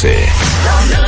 [0.00, 1.07] 12.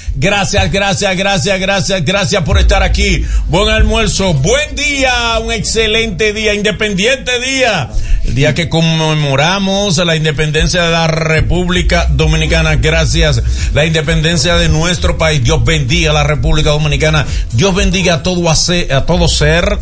[0.21, 3.25] Gracias, gracias, gracias, gracias, gracias por estar aquí.
[3.47, 7.89] Buen almuerzo, buen día, un excelente día, independiente día.
[8.23, 12.75] El día que conmemoramos la independencia de la República Dominicana.
[12.75, 13.41] Gracias.
[13.73, 15.43] La independencia de nuestro país.
[15.43, 17.25] Dios bendiga a la República Dominicana.
[17.53, 19.79] Dios bendiga a todo, a todo ser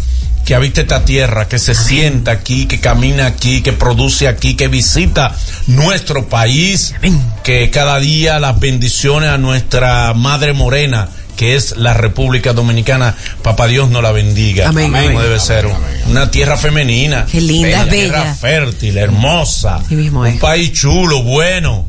[0.50, 4.67] que habita esta tierra, que se sienta aquí, que camina aquí, que produce aquí, que
[4.67, 5.36] visita
[5.67, 6.95] nuestro país,
[7.44, 13.67] que cada día las bendiciones a nuestra Madre Morena, que es la República Dominicana, papá
[13.67, 14.69] Dios nos la bendiga.
[14.69, 15.09] Amén, amén.
[15.09, 15.67] Como debe ser.
[16.08, 17.28] Una tierra femenina.
[17.31, 17.91] Qué linda, Una bella.
[17.91, 19.75] Tierra fértil, hermosa.
[19.75, 20.39] Así mismo un es.
[20.39, 21.86] país chulo, bueno.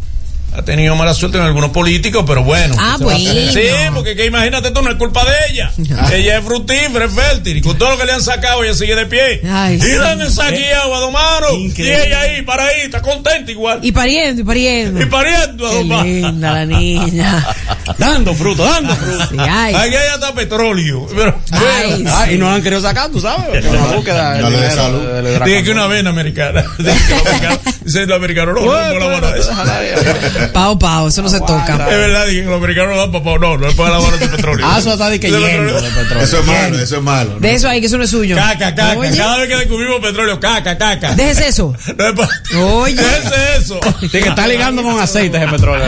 [0.52, 2.74] Ha tenido mala suerte en algunos políticos, pero bueno.
[2.78, 3.18] Ah, bueno.
[3.52, 3.60] Sí,
[3.94, 5.70] porque que imagínate tú, no es culpa de ella.
[6.12, 7.56] ella es frutífera, es fértil.
[7.58, 9.42] Y con todo lo que le han sacado, ella sigue de pie.
[9.48, 9.88] Ay, y sí.
[9.92, 11.56] le han saqueado a Don Maro.
[11.56, 13.78] Y ella ahí, para ahí, está contenta igual.
[13.82, 15.00] Y pariendo, y pariendo.
[15.00, 16.04] Y pariendo a Qué Don Maro.
[16.04, 17.46] linda la niña.
[17.98, 19.26] Dando fruto, dando fruto.
[19.30, 19.74] Sí, ay.
[19.74, 21.06] Aquí hay hasta petróleo.
[21.14, 22.34] Pero, Ay, sí.
[22.34, 23.64] y no la han querido sacar, tú sabes.
[23.66, 25.44] Con la búsqueda dinero, salud.
[25.44, 26.64] Dije que una vena americana.
[26.78, 31.08] Dije que los americanos, dice los americanos, no, no, no, la van a Pao, pao,
[31.08, 31.72] eso no se toca.
[31.74, 34.28] Es verdad, dije que los americanos no dan papá, no, no es para lavar ese
[34.28, 34.66] petróleo.
[34.68, 35.80] Ah, eso está de que petróleo.
[35.80, 36.24] de petróleo.
[36.24, 37.38] Eso es malo, eso es malo.
[37.40, 38.36] De eso ahí, que eso no es suyo.
[38.36, 38.98] Caca, caca.
[38.98, 41.14] Oye, Cada vez que descubrimos petróleo, caca, caca.
[41.14, 41.74] déjese eso.
[41.96, 42.94] No es pa- Oye.
[42.94, 43.80] Déjese eso.
[44.10, 45.84] Que está ligando con aceite ese petróleo.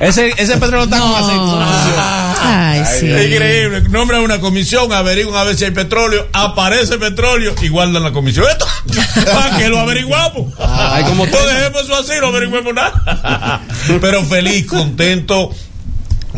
[0.00, 2.00] Ese, ese petróleo está con aceite.
[2.42, 3.10] Ay, sí.
[3.10, 3.82] Es increíble.
[3.90, 8.46] Nombran una comisión, averiguan a ver si hay petróleo, aparece petróleo y guardan la comisión.
[8.50, 8.66] Esto,
[9.32, 10.52] ¿para qué lo averiguamos?
[10.58, 11.46] Ay, como no todo.
[11.46, 13.60] dejemos eso así, no averiguemos nada.
[13.98, 15.50] Pero feliz, contento.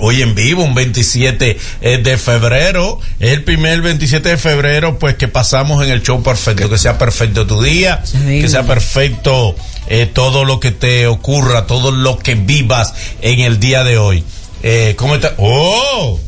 [0.01, 5.29] Hoy en vivo, un 27 eh, de febrero, el primer 27 de febrero, pues que
[5.29, 9.55] pasamos en el show perfecto, que sea perfecto tu día, que sea perfecto
[9.89, 14.25] eh, todo lo que te ocurra, todo lo que vivas en el día de hoy.
[14.63, 15.35] Eh, ¿Cómo está?
[15.37, 16.19] ¡Oh!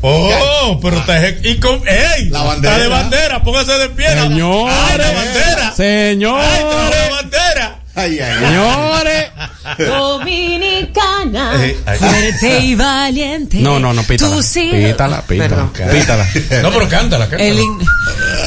[0.00, 0.80] ¡Oh!
[0.82, 1.28] Pero está.
[1.28, 2.28] Y con, ¡Ey!
[2.30, 2.74] La bandera.
[2.74, 4.08] Está de bandera, póngase de pie.
[4.08, 4.74] Señores.
[4.76, 5.68] ¡Ay, la bandera!
[5.68, 6.48] ¡Ay, Señores.
[6.48, 7.83] trae la bandera!
[7.96, 8.38] Ay, ay.
[8.40, 9.30] Señores.
[9.78, 11.98] Dominicana, Eh, ay.
[11.98, 13.58] fuerte y valiente.
[13.58, 14.34] No, no, no, pítala.
[14.36, 14.78] Tus hijos.
[14.90, 15.48] Pítala, pítala.
[15.72, 15.72] Perdón.
[16.00, 16.26] Pítala.
[16.62, 17.44] No, pero cántala, cántala.
[17.50, 17.78] El hin-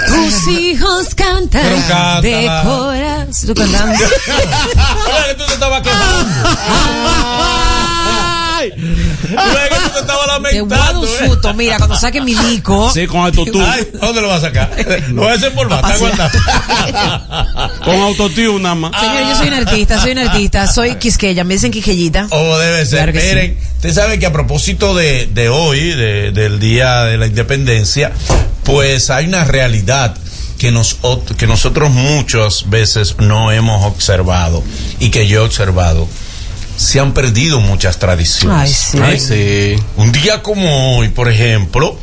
[0.08, 2.22] Tus hijos cantan Pero cántala.
[2.22, 3.48] de corazón.
[3.48, 4.06] ¿Tú cantando?
[5.38, 6.28] Tú te estabas quejando.
[8.58, 8.72] Ay.
[8.72, 11.02] Que tú te estabas Te voy a dar lamentando.
[11.02, 11.28] un eh.
[11.28, 11.54] susto.
[11.54, 12.92] Mira, cuando saque mi disco.
[12.94, 13.66] Sí, con autotune.
[13.66, 14.72] Ay, ¿dónde lo vas a sacar?
[15.10, 16.40] Lo vas a hacer por más, está aguantando.
[17.86, 18.92] Con autotune nada más.
[19.00, 22.28] Señor, yo soy un artista, soy un artista, soy quisqueya, me dicen quisqueyita.
[22.32, 22.98] O debe ser.
[23.00, 23.28] Claro que sí.
[23.28, 28.12] Miren, usted sabe que a propósito de, de hoy, de- del Día de la Independencia,
[28.64, 30.16] pues hay una realidad
[30.58, 34.64] que, nos, ot- que nosotros muchas veces no hemos observado
[35.00, 36.08] y que yo he observado.
[36.78, 38.94] Se han perdido muchas tradiciones.
[38.96, 39.34] Ay, sí.
[39.34, 39.78] ¿Eh?
[39.78, 39.84] sí.
[39.98, 41.98] Un día como hoy, por ejemplo,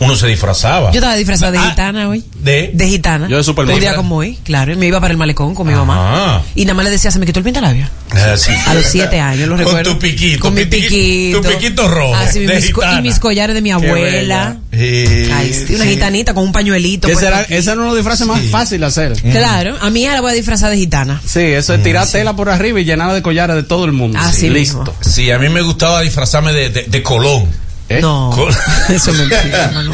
[0.00, 0.90] uno se disfrazaba.
[0.92, 2.24] Yo estaba disfrazada de Ah, gitana hoy.
[2.42, 2.70] ¿De?
[2.74, 3.28] De gitana.
[3.28, 3.74] Yo de Superman.
[3.74, 4.72] Un día como hoy, claro.
[4.72, 5.96] y Me iba para el malecón con mi mamá.
[6.36, 6.42] Ah.
[6.54, 7.86] Y nada más le decía, se me quitó el pintalabio.
[8.12, 8.52] Ah, sí.
[8.66, 9.92] A los siete años, lo Con recuerdo.
[9.92, 10.40] tu piquito.
[10.40, 11.40] Con mi piqui- piquito.
[11.40, 12.14] Tu piquito rojo.
[12.16, 14.56] Así, de mis co- y mis collares de mi abuela.
[14.72, 15.90] Ay, sí, una sí.
[15.90, 17.08] gitanita con un pañuelito.
[17.08, 19.12] Ese es uno de los disfraces más fácil de hacer.
[19.30, 21.20] Claro, a mi hija la voy a disfrazar de gitana.
[21.24, 24.18] Sí, eso es tirar tela por arriba y llenarla de collares de todo el mundo.
[24.20, 24.84] Así Sí, mismo.
[24.84, 24.94] Listo.
[25.08, 27.46] Sí, a mí me gustaba disfrazarme de, de, de Colón.
[27.90, 28.00] ¿Eh?
[28.00, 28.54] No, Col-
[28.88, 29.92] eso es mentira, hermano.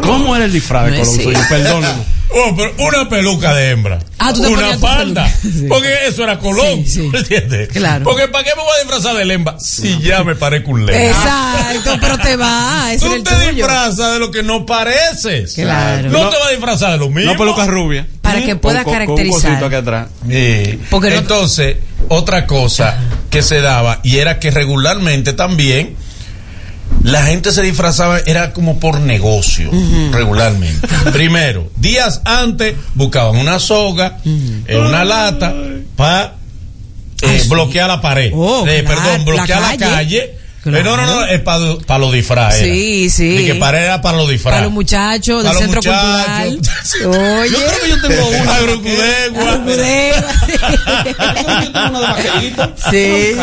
[0.00, 1.40] ¿Cómo era el disfraz de cierto.
[1.48, 2.16] Perdóname.
[2.28, 4.00] Oh, pero una peluca de hembra.
[4.18, 5.32] Ah, tú te Una falda.
[5.40, 5.66] Sí.
[5.68, 6.84] Porque eso era Colón.
[6.84, 7.00] Sí, sí.
[7.08, 7.68] ¿me ¿Entiendes?
[7.68, 8.02] Claro.
[8.04, 11.02] Porque ¿para qué me voy a disfrazar de lemba si ya me parezco un lemba?
[11.06, 13.50] Exacto, pero te va, ese Tú te tuyo.
[13.52, 15.54] disfrazas de lo que no pareces.
[15.54, 16.10] Claro.
[16.10, 17.32] No, te vas a disfrazar de lo mismo.
[17.32, 18.04] No peluca rubia.
[18.20, 19.40] Para que pueda Con- caracterizar.
[19.42, 20.08] Con un cosito aquí atrás.
[20.28, 20.80] Sí.
[20.90, 21.76] Porque no- Entonces,
[22.08, 22.98] otra cosa
[23.30, 25.96] que se daba y era que regularmente también
[27.02, 29.70] la gente se disfrazaba, era como por negocio,
[30.12, 30.86] regularmente.
[31.12, 35.54] Primero, días antes buscaban una soga, eh, una lata,
[35.96, 36.34] para
[37.48, 38.32] bloquear la pared.
[38.34, 40.34] Oh, Eh, claro, perdón, bloquear la la calle.
[40.62, 40.78] Claro.
[40.78, 42.60] Eh, no, no, no, es para los disfraces.
[42.62, 43.36] Sí, sí.
[43.38, 44.56] Y que pared era para los disfraces.
[44.56, 46.56] Para los muchachos del Para centro muchachos.
[47.04, 47.38] cultural.
[47.40, 47.50] Oye.
[47.52, 48.54] Yo creo que yo tengo una.
[48.56, 49.44] Agrocudegua.
[49.44, 49.64] Yo
[51.72, 52.52] tengo una de.
[52.90, 53.36] Sí.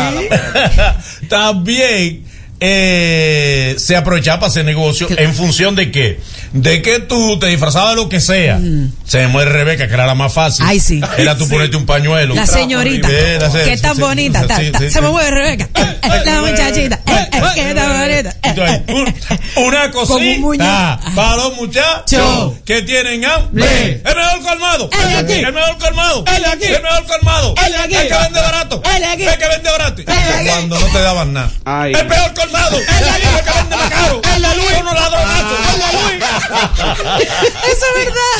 [1.28, 2.24] También
[2.60, 6.20] eh, se aprovechaba para hacer negocio en función de qué?
[6.52, 8.58] De que tú te disfrazabas de lo que sea.
[9.06, 10.64] Se me muere Rebeca, que era la más fácil.
[10.68, 11.00] Ay, sí.
[11.18, 12.34] Era tú ponerte un pañuelo.
[12.34, 13.08] La un trapo señorita.
[13.08, 13.22] arriba.
[13.22, 14.40] Eh, la se- Qué tan sí, bonita.
[14.42, 15.68] sí, ta, sí, ta, sí, Se me mueve Rebeca.
[15.74, 17.00] Eh, eh, La muchachita.
[17.06, 18.30] eh, eh, Qué tan bonita.
[18.30, 22.56] eh, Entonces, eh, una cosita para los muchachos Cho.
[22.64, 24.00] que tienen hambre.
[24.04, 24.90] El mejor colmado.
[24.92, 25.32] El aquí.
[25.32, 26.24] El mejor colmado.
[26.36, 26.64] El aquí.
[26.66, 27.54] El mejor colmado.
[27.66, 27.94] El aquí.
[27.96, 28.82] El que vende barato.
[28.96, 29.22] El aquí.
[29.24, 30.02] El que vende barato.
[30.46, 31.50] Cuando no te daban nada.
[31.88, 32.43] El peor colmado.
[32.44, 33.26] El de aquí.
[33.38, 34.20] El que vende más caro.
[34.56, 34.76] Luis.
[34.80, 35.56] Uno ladronazo.
[35.72, 36.24] El de Luis.
[37.64, 38.38] Eso es verdad.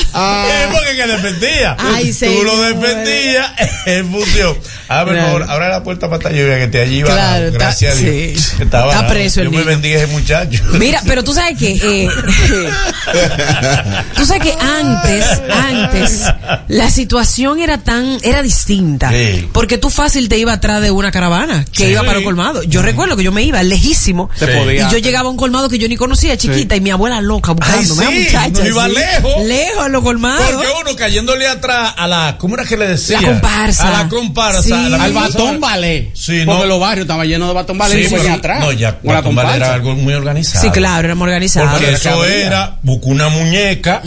[0.48, 1.76] Eh, porque que defendía.
[1.78, 3.52] Ay, Tú lo defendías
[3.86, 4.56] en función.
[4.86, 5.06] Claro.
[5.06, 7.12] por favor, abre la puerta para esta lluvia que te allí va.
[7.12, 8.42] Claro, está- Gracias a Dios.
[8.42, 8.56] sí.
[8.62, 9.66] Estaba- Está preso el me niño.
[9.66, 10.62] bendiga ese muchacho.
[10.72, 12.08] Mira, pero tú sabes que eh,
[14.16, 16.20] tú sabes que antes, antes
[16.68, 19.48] la situación era tan, era distinta, Sí.
[19.52, 21.90] porque tú fácil te ibas atrás de una caravana que Sí.
[21.92, 22.62] iba para el colmado.
[22.62, 24.52] Yo recuerdo que yo me iba lejísimo Se Sí.
[24.58, 24.88] podía.
[24.88, 27.52] y yo llegaba a un colmado que yo ni conocía, chiquita, y mi abuela loca
[27.52, 29.44] buscándome, Ay, ah, sí, muchacha, no iba lejos.
[29.46, 30.44] lejos a los colmados.
[30.50, 33.20] Porque uno cayéndole atrás a la, ¿cómo era que le decía?
[33.20, 33.88] La comparsa.
[33.88, 34.62] A la comparsa.
[34.62, 34.72] Sí.
[34.72, 36.10] a la Al batón ballet.
[36.14, 36.66] Sí, Porque no.
[36.66, 38.60] los barrios estaban llenos de batón ballet Sí, y atrás.
[38.60, 40.64] No, ya, Con la Batón Ballet era algo muy organizado.
[40.64, 41.70] Sí, claro, éramos organizados.
[41.72, 44.02] Porque eso era, busca una muñeca,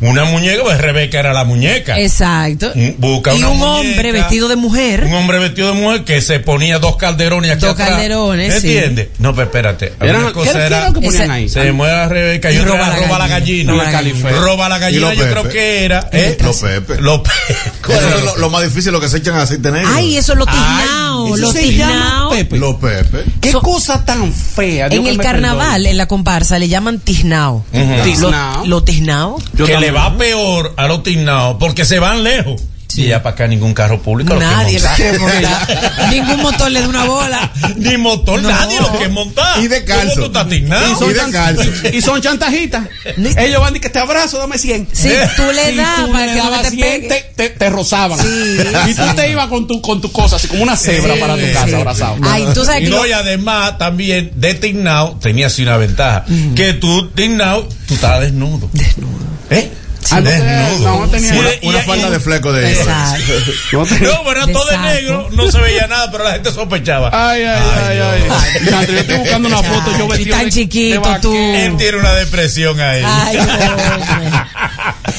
[0.00, 1.98] una muñeca, pues Rebeca era la muñeca.
[1.98, 2.72] Exacto.
[2.98, 5.04] Busca y una un muñeca, hombre vestido de mujer.
[5.04, 7.90] Un hombre vestido de mujer que se ponía dos calderones aquí Dos atrás.
[7.90, 8.68] calderones, sí.
[8.76, 9.08] ¿Entiendes?
[9.18, 9.94] No, pero espérate.
[10.00, 11.48] Eran- Una ¿qué, cosa qué era era, lo que ponían Ese- ahí?
[11.48, 13.72] se mueve a Rebeca y, Y otra roba era la roba la gallina.
[13.72, 13.72] gallina.
[13.72, 14.30] Roba la Calife.
[14.32, 16.08] Roba la gallina, yo creo que era.
[16.12, 16.36] ¿eh?
[16.40, 17.00] Los Pepe.
[17.00, 17.94] Los Pepe.
[17.94, 19.88] Eso es lo, lo más difícil, lo que se echan aceite negro.
[19.94, 22.30] Ay, eso es lo tiznao, lo tiznao.
[22.30, 22.58] Pepe.
[22.58, 23.24] Los Pepe.
[23.40, 24.88] Qué So- cosa tan fea.
[24.88, 25.90] Dios En el carnaval, perdone.
[25.90, 27.64] en la comparsa, le llaman tiznao.
[27.72, 28.02] Ujú.
[28.04, 28.58] Tiznao.
[28.60, 29.38] Lo, lo tiznao.
[29.54, 29.80] Yo que también.
[29.94, 32.60] le va peor a los tignados porque se van lejos.
[32.96, 36.08] Y ya para acá ningún carro público lo Nadie lo quiere montar.
[36.10, 37.52] Ningún motor le da una bola.
[37.76, 38.48] Ni motor, No.
[38.48, 39.62] nadie lo quiere montar.
[39.62, 40.14] Y de calzo.
[40.14, 40.92] ¿Cómo tú estás tignado?
[40.92, 41.62] Y son, Y de calzo.
[41.92, 42.88] y son chantajistas.
[43.36, 44.88] Ellos van y que te abrazo, dame 100.
[44.92, 47.08] Si tú le das tú para que no dabas te 100, pegue.
[47.08, 48.18] te, te, te rozaban.
[48.18, 48.56] Sí,
[48.88, 51.52] y tú te ibas con tu, con tu cosa, así como una cebra para tu
[51.52, 51.74] casa, sí.
[51.74, 52.16] abrazado.
[52.22, 55.76] Ay, tú sabes Y que no, lo- y además también de tignado tenía así una
[55.76, 56.24] ventaja.
[56.56, 58.68] Que tú tignado, tú estabas desnudo.
[58.72, 59.26] Desnudo.
[59.50, 59.70] ¿Eh?
[60.10, 60.30] Ah, no
[60.78, 63.32] no, no tenía- Sí, Una, y- una y- falda de fleco de Exacto.
[63.72, 66.50] No te- No, pero era todo de negro, no se veía nada, pero la gente
[66.52, 67.10] sospechaba.
[67.12, 71.34] Ay, ay, ay, yo estoy buscando una foto, yo vestido tan de- chiquito de tú.
[71.34, 73.02] Él tiene una depresión ahí.
[73.04, 73.38] Ay,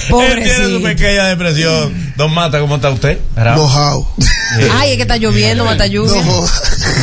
[0.10, 0.28] pobre.
[0.28, 0.84] Él tiene su Pobrecito.
[0.84, 2.14] pequeña depresión.
[2.16, 3.20] Don Mata, ¿cómo está usted?
[3.56, 4.08] Mojado.
[4.74, 6.22] Ay, es que está lloviendo, mata lluvia.
[6.24, 6.48] No.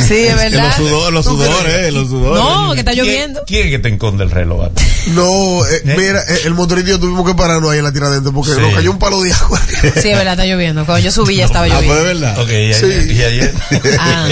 [0.07, 0.65] Sí, es verdad.
[0.67, 2.43] los sudores, los sudores, eh, los sudores.
[2.43, 3.43] No, que está ¿Quién- lloviendo.
[3.47, 4.69] ¿Quién es que te esconde el reloj?
[5.07, 8.59] No, eh, mira, eh, el motorito tuvimos que pararnos ahí en la tiradente porque Sí.
[8.61, 9.59] nos cayó un palo de agua.
[9.81, 10.85] Sí, es verdad, está lloviendo.
[10.85, 12.19] Cuando yo subí ya estaba Ah, pues de lloviendo.
[12.27, 12.39] verdad.
[12.41, 12.75] Ok, y ayer.
[13.07, 13.13] Sí.
[13.13, 13.53] y ayer?
[13.99, 14.27] Ah,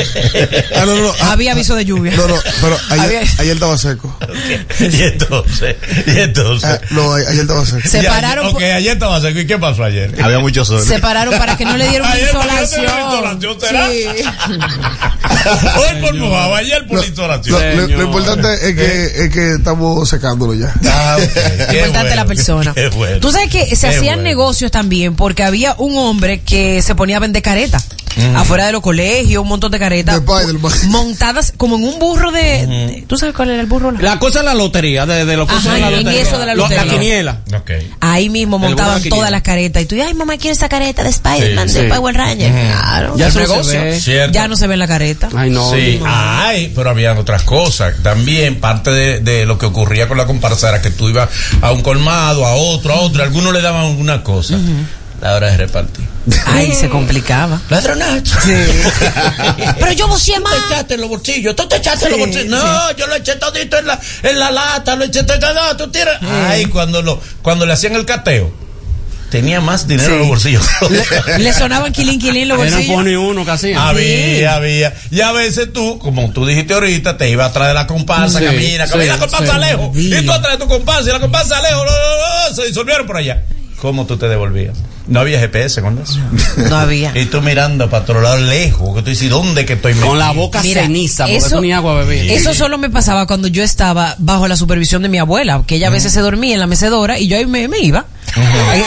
[0.75, 1.14] Ah, no, no, no.
[1.22, 2.14] ah, había aviso de lluvia.
[2.16, 4.18] no, no, pero ayer, estaba seco.
[4.80, 5.75] y entonces,
[6.08, 6.70] y entonces.
[6.70, 7.88] Ah, no, ayer estaba seco.
[7.88, 9.40] Se pararon Ok, ayer estaba seco.
[9.40, 10.14] ¿Y qué pasó ayer?
[10.22, 10.82] Había mucho sol.
[10.86, 12.84] Se pararon para que no le dieran una Ayer insolación.
[12.86, 13.88] insolación, ¿será?
[13.90, 14.06] Sí.
[15.78, 17.78] Hoy por mojado, ayer por Lo, insolación.
[17.78, 20.74] lo- lo importante es que, es que estamos secándolo ya.
[20.86, 21.18] Ah.
[21.18, 22.74] Qué Importante bueno, la persona.
[22.74, 23.20] qué bueno.
[23.25, 24.22] Tú sabes que se hacían bueno.
[24.22, 27.41] negocios también porque había un hombre que se ponía a vender
[28.36, 30.22] Afuera de los colegios, un montón de caretas.
[30.25, 33.91] De montadas como en un burro de, de- ¿Tú sabes cuál era el burro?
[33.91, 36.22] La cosa es la lotería, de, de lo que Ajá, son la en lotería.
[36.22, 36.91] eso de la Lo- lotería.
[36.91, 37.38] quiniela.
[38.00, 39.84] Ahí mismo montaban de todas las caretas.
[39.84, 41.89] Y tú, ay, mamá, quiero esa careta de Spider-Man, Sí, de sí.
[41.89, 42.51] Power Ranger.
[42.51, 43.81] Claro, Ya negocio.
[44.31, 45.29] Ya no se ve la careta.
[45.36, 45.69] Ay, no.
[45.72, 46.05] sí, no.
[46.07, 47.95] ay, pero habían otras cosas.
[48.03, 51.29] También parte de, de lo que ocurría con la comparsa era que tú ibas
[51.62, 54.57] a un colmado, a otro, a otro, algunos le daban alguna cosa.
[55.22, 56.05] La hora de repartir.
[56.46, 57.62] Ay, se complicaba.
[57.70, 58.36] Ladronacho.
[59.79, 60.53] Pero yo vocié Tú más.
[60.53, 62.50] te echaste en los bolsillos, tú te echaste en los Sí, bolsillos.
[62.63, 65.89] No, yo lo eché todito en la, en la lata, lo eché todo, no, tú
[65.91, 66.20] tiras.
[66.22, 68.51] Ay, cuando lo, cuando le hacían el cateo,
[69.29, 70.65] tenía más dinero en los bolsillos.
[70.89, 72.86] Le, le sonaban quilín, quilín los bolsillos.
[72.96, 73.74] pone uno casi.
[73.74, 74.94] Había, había.
[75.12, 78.46] Y a veces tú, como tú dijiste ahorita, te ibas atrás de la comparsa, Sí,
[78.46, 79.60] camina, sí, camina, la comparsa sí.
[79.60, 79.89] lejos.
[79.96, 81.86] Y tú atrás de tu comparsa, y la comparsa lejos,
[82.55, 83.44] se disolvieron por allá.
[83.82, 84.77] ¿Cómo tú te devolvías?
[85.08, 86.17] No había GPS con eso.
[86.70, 87.12] No había.
[87.15, 90.27] Y tú mirando para otro lado lejos, que tú dices, ¿dónde que estoy Con la
[90.29, 92.36] metido?" boca Mira, ceniza, porque eso- tú ni agua bebías.
[92.39, 95.88] Eso solo me pasaba cuando yo estaba bajo la supervisión de mi abuela, que ella
[95.88, 98.05] a veces se dormía en la mecedora y yo ahí me, me iba.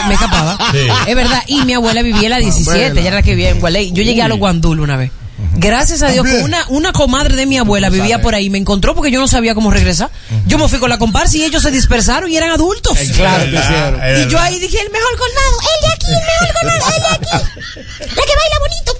[0.07, 0.57] Me escapaba.
[0.71, 0.79] Sí.
[1.07, 1.41] Es verdad.
[1.47, 3.91] Y mi abuela vivía en la 17, ella era la que vivía en Gualey.
[3.93, 5.11] Yo llegué a los Guandul una vez.
[5.55, 8.95] Gracias a Dios que una, una comadre de mi abuela vivía por ahí, me encontró
[8.95, 10.09] porque yo no sabía cómo regresar.
[10.47, 12.97] Yo me fui con la comparsa y ellos se dispersaron y eran adultos.
[12.99, 14.03] Eh, Claro que hicieron.
[14.03, 17.01] Es Y yo ahí dije, el mejor colmado, el de aquí, el mejor colmado, el
[17.01, 18.09] de aquí.
[18.15, 18.95] La que baila bonito.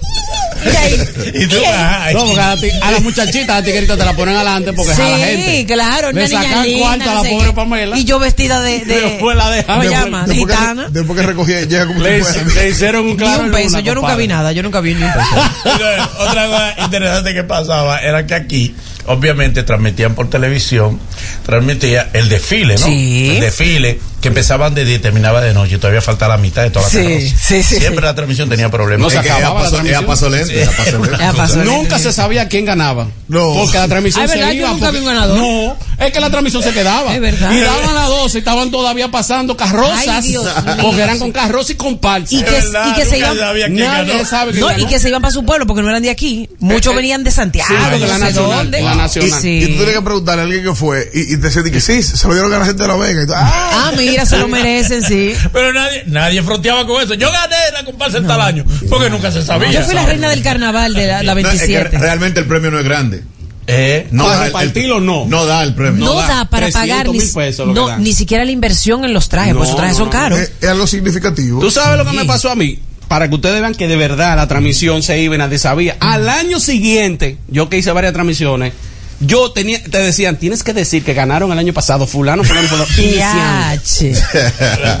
[0.62, 1.08] Y ahí,
[1.42, 1.72] Y tú, y ahí.
[1.72, 4.36] ajá, No, porque a la, ti- a la muchachita, a la tigrita te la ponen
[4.36, 5.66] adelante porque Sí, jala gente.
[5.72, 7.52] claro, Le una niña sacan linda, cuarto a la pobre.
[7.54, 7.96] Pamela.
[7.98, 9.66] Y yo vestida de, de Después la dejan.
[9.78, 10.26] ¿cómo se Después- llama?
[10.26, 10.88] De gitana.
[10.90, 13.94] después que recogía, llega como Le, le hicieron un Ni claro un en peso, yo
[13.94, 15.30] nunca vi nada, yo nunca vi ni un peso.
[16.30, 18.74] Otra cosa interesante que pasaba era que aquí,
[19.06, 21.00] obviamente, transmitían por televisión,
[21.44, 22.86] transmitía el desfile, ¿no?
[22.86, 23.30] Sí.
[23.34, 26.70] El desfile que empezaban de día y terminaba de noche, todavía faltaba la mitad de
[26.70, 28.02] toda la Sí, sí, sí, Siempre sí.
[28.02, 29.00] la transmisión tenía problemas.
[29.04, 31.64] No se acababa la transmisión.
[31.64, 33.08] Nunca se sabía quién ganaba.
[33.28, 33.54] No.
[33.54, 34.68] Porque la transmisión Ah, ¿es se iba.
[34.70, 35.38] nunca porque- vi un ganador.
[35.38, 37.14] No, es que la transmisión se quedaba.
[37.14, 37.52] Es verdad.
[37.52, 40.08] Y daban las 12 y estaban todavía pasando carrozas.
[40.24, 40.36] Ay,
[40.82, 42.32] porque eran con carrozas y con palsas.
[42.32, 44.24] Y que- Es verdad, y que se iban- sabía quién Nadie ganó.
[44.28, 44.82] sabe quién No, ganó.
[44.82, 46.48] y que se iban para su pueblo porque no eran de aquí.
[46.58, 49.44] Muchos venían de Santiago, Sí, de la nacional, de la nacional.
[49.44, 52.26] Y tú tienes que preguntarle a alguien que fue y, te decía que sí, se
[52.26, 53.20] lo dieron a la gente de la Vega.
[53.34, 55.34] Ah, Ah, mira, se lo merecen, sí.
[55.52, 57.14] Pero nadie, nadie fronteaba con eso.
[57.14, 59.70] Yo gané la comparsa en tal año, porque nunca se sabía.
[59.70, 61.98] Yo fui la reina del carnaval de la, la No, es que 27.
[61.98, 63.22] realmente el premio no es grande.
[63.66, 65.26] Eh, No Para da repartirlo, el- no.
[65.26, 66.04] No da el premio.
[66.04, 69.28] no da da para 300 pagar ni, pesos no, ni siquiera la inversión en los
[69.28, 70.38] trajes, porque No, esos trajes no, son caros.
[70.40, 71.60] es, es algo significativo.
[71.60, 72.78] ¿Tú sabes lo que me pasó a mí?
[73.06, 75.96] Para que ustedes vean que de verdad la transmisión se iba y nadie sabía.
[76.00, 78.72] Al año siguiente, yo que hice varias transmisiones,
[79.20, 82.88] yo tenía, te decían, tienes que decir que ganaron el año pasado, fulano, fulano, fulano,
[82.96, 83.82] iniciando.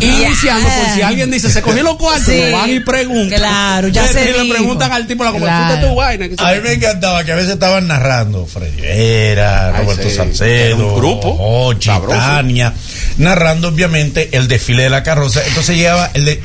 [0.00, 2.50] Iniciando, por si alguien dice, se cogió los cuartos, Sí.
[2.50, 3.38] lo van y preguntan.
[3.38, 4.54] Claro, ya Y se le dijo.
[4.54, 5.66] preguntan al tipo, la Claro.
[5.68, 6.28] "Fuiste tu vaina.
[6.28, 10.14] que A mí me encantaba que a veces estaban narrando Freddy Vera, Ay, Roberto sí.
[10.16, 11.90] Salcedo, un grupo Ochi.
[12.08, 12.74] Tania,
[13.18, 15.40] narrando obviamente el desfile de la carroza.
[15.46, 16.42] Entonces llegaba el de.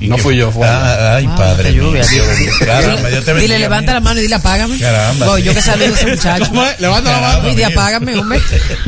[0.00, 1.72] No fui yo, fue Ah, ay, Ah, padre.
[1.72, 2.02] lluvia.
[2.04, 4.78] mío, Dios, Caramba, Dios te Dile, levanta la mano y dile apágame.
[4.78, 5.46] Caramba, Voy, sí.
[5.46, 6.44] yo que saludo a ese muchacho.
[6.48, 6.78] ¿Cómo es?
[6.80, 7.48] Levanta la mano.
[7.48, 7.68] Y mira.
[7.68, 8.40] apágame, hombre.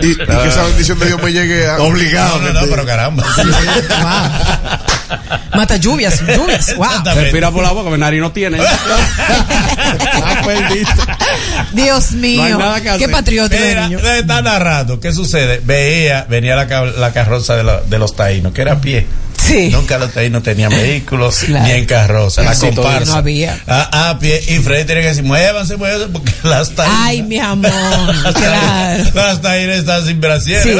[0.02, 1.78] Y, y que esa bendición de Dios me llegue a.
[1.78, 2.38] Obligado.
[2.40, 3.24] No, no, no, pero caramba.
[3.36, 5.16] Wow.
[5.54, 6.76] Mata lluvias, lluvias.
[6.76, 6.86] Wow.
[7.14, 8.58] Respira por la boca, mi nariz no tiene.
[11.72, 12.58] Dios mío.
[12.58, 13.98] nada que Qué Mira, niño.
[14.00, 15.00] está narrando.
[15.00, 15.60] ¿Qué sucede?
[15.64, 19.06] Veía, venía la, la carroza de, la- de los taínos, que era a pie.
[19.46, 19.68] Sí.
[19.70, 21.64] Nunca los taínos tenían vehículos Claro.
[21.66, 23.04] ni en carroza, la comparsa.
[23.12, 23.58] no había.
[23.66, 24.42] A, a pie.
[24.48, 26.98] Y Freddy tenía que decir, muévanse, muévanse, porque las taínas.
[27.00, 27.70] Ay, mi amor.
[28.34, 29.04] Claro.
[29.14, 30.62] Las taínas están sin brasier.
[30.62, 30.70] Sí.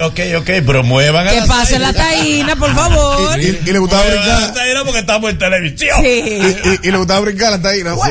[0.00, 3.40] ok, ok, pero muevan a Que las pase la taína, por favor.
[3.40, 4.54] Y, y le gustaba Muevan brincar.
[4.54, 5.96] taínas porque estamos en televisión.
[6.02, 6.40] Sí.
[6.82, 7.82] Y, y le gustaba brincar hasta ahí.
[7.84, 7.96] ¿no?
[8.04, 8.10] Sí,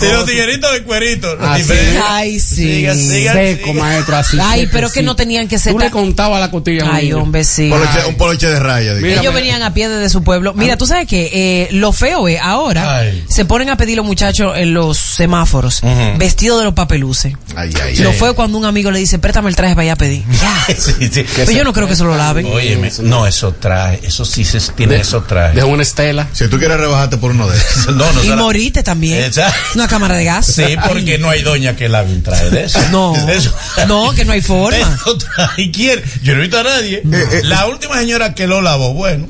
[0.00, 1.36] Y los tigueritos de cuerito.
[1.40, 2.56] Ay, sí.
[2.56, 3.80] Siga, siga, Seco, siga.
[3.82, 4.38] maestro, así.
[4.40, 6.82] Ay, pero que no tenían que ser Tú le contabas la costilla.
[6.84, 7.07] a un Ay,
[7.44, 7.70] sí.
[7.70, 8.94] Poloche- un poloche de raya.
[8.94, 10.54] Mira, Ellos venían a pie desde su pueblo.
[10.54, 13.24] Mira, tú sabes que eh, lo feo es ahora Ay.
[13.28, 16.18] se ponen a pedir los muchachos en los semáforos Ujú.
[16.18, 17.34] vestidos de los papeluces.
[17.56, 18.16] Ay, ay, Lo ay.
[18.18, 20.24] feo es cuando un amigo le dice, préstame el traje para ir a pedir.
[20.40, 20.66] Ya.
[20.74, 21.24] Sí, sí.
[21.36, 22.46] Pero yo no creo que se lo laven.
[22.46, 25.52] Óyeme, no, eso trae, eso sí se tiene eso trae.
[25.54, 26.28] De una estela.
[26.32, 27.94] Si tú quieres rebajarte por uno de esos.
[27.98, 29.30] No, no, Y morite también.
[29.74, 30.46] Una cámara de gas.
[30.46, 32.78] Sí, porque no hay doña que lave un traje de eso.
[32.90, 33.14] No.
[33.28, 33.52] Eso-
[33.88, 34.76] No, que no hay forma.
[34.78, 36.02] Eso trae quién.
[36.22, 36.97] Yo no he visto a nadie.
[37.04, 37.40] Eh.
[37.44, 39.26] La última señora que lo lavó, bueno,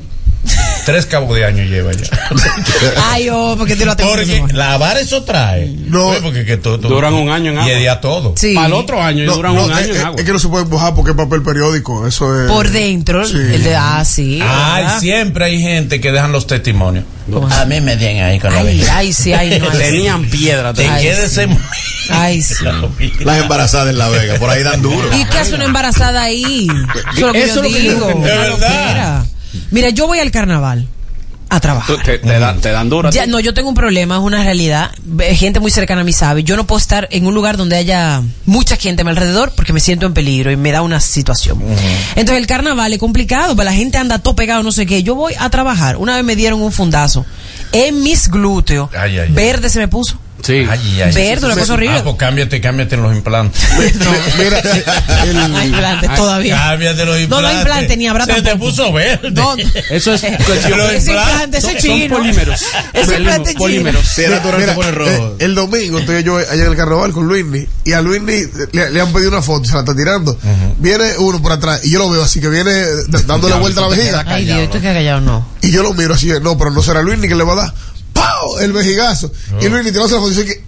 [0.85, 2.07] tres cabos de año lleva ya.
[3.11, 5.67] Ay, oh, porque te lo Porque lavar eso trae.
[5.67, 6.07] No.
[6.07, 7.71] Oye, porque que todo, todo- Duran un año en Y agua.
[7.73, 8.33] el día todo.
[8.37, 8.53] Sí.
[8.55, 10.19] Para el otro año, y No, duran no, un año es, en agua.
[10.19, 12.07] es que no se puede mojar porque es papel periódico.
[12.07, 12.49] Eso es.
[12.49, 13.35] Por dentro, Sí.
[13.37, 14.39] el de, ah, sí.
[14.41, 17.05] Ay, siempre hay gente que dejan los testimonios.
[17.51, 19.69] A mí me den ahí con la Ay, ay, sí, ay, no.
[19.71, 19.77] sí.
[19.77, 20.73] Tenían piedra.
[20.73, 21.47] Te quédese.
[22.11, 22.55] Ay, sí.
[23.19, 25.09] Las embarazadas en La Vega, por ahí dan duro.
[25.17, 26.67] ¿Y qué hace una embarazada ahí?
[26.67, 28.07] Eso es lo que Eso yo digo.
[28.07, 29.25] De verdad.
[29.71, 30.87] Mira, yo voy al carnaval
[31.51, 31.97] a trabajar.
[32.03, 33.07] Te, te dan, te dan duro.
[33.09, 33.29] a Ya, ti.
[33.31, 34.91] no, yo tengo un problema, es una realidad.
[35.33, 36.43] Gente muy cercana a mí sabe.
[36.43, 39.73] Yo no puedo estar en un lugar donde haya mucha gente a mi alrededor porque
[39.73, 41.59] me siento en peligro y me da una situación.
[42.15, 45.01] Entonces el carnaval es complicado, pero la gente anda todo pegado, no sé qué.
[45.01, 45.97] Yo voy a trabajar.
[45.97, 47.25] Una vez me dieron un fundazo
[47.71, 48.89] en mis glúteos.
[48.93, 49.33] Ay, ay, ay.
[49.33, 50.19] Verde se me puso.
[50.41, 50.65] Sí.
[50.69, 51.97] Ay, ay, Verde, una cosa horrible.
[51.97, 53.61] Ah, pues cámbiate, cámbiate en los implantes.
[54.37, 54.59] Mira,
[55.25, 56.55] el- No hay implantes todavía.
[56.57, 57.51] Cámbiate los No, implantes.
[57.53, 58.69] no implantes, ni habrá Se te tampoco.
[58.71, 59.31] puso verde.
[59.31, 59.55] No,
[59.89, 62.17] Eso es Los ese implante, ese son chino.
[62.17, 62.61] polímeros.
[62.93, 63.59] Ese implante chino.
[63.59, 64.17] polímeros.
[64.17, 65.09] Natural Mira, se pone rojo.
[65.11, 68.41] eh, el domingo estoy yo allá en el carnaval con Luisni y a Luisni
[68.71, 70.37] le, le han pedido una foto, se la está tirando.
[70.77, 73.89] Viene uno por atrás y yo lo veo así que viene d- dándole vuelta a
[73.89, 74.23] la vejiga.
[74.27, 75.47] Ay, Dios, esto que callado no.
[75.61, 77.73] Y yo lo miro así, no, pero no será Luisni que le va a dar.
[78.19, 78.59] ¡Pau!
[78.59, 79.31] El vejigazo.
[79.61, 80.63] Y la foto y dice que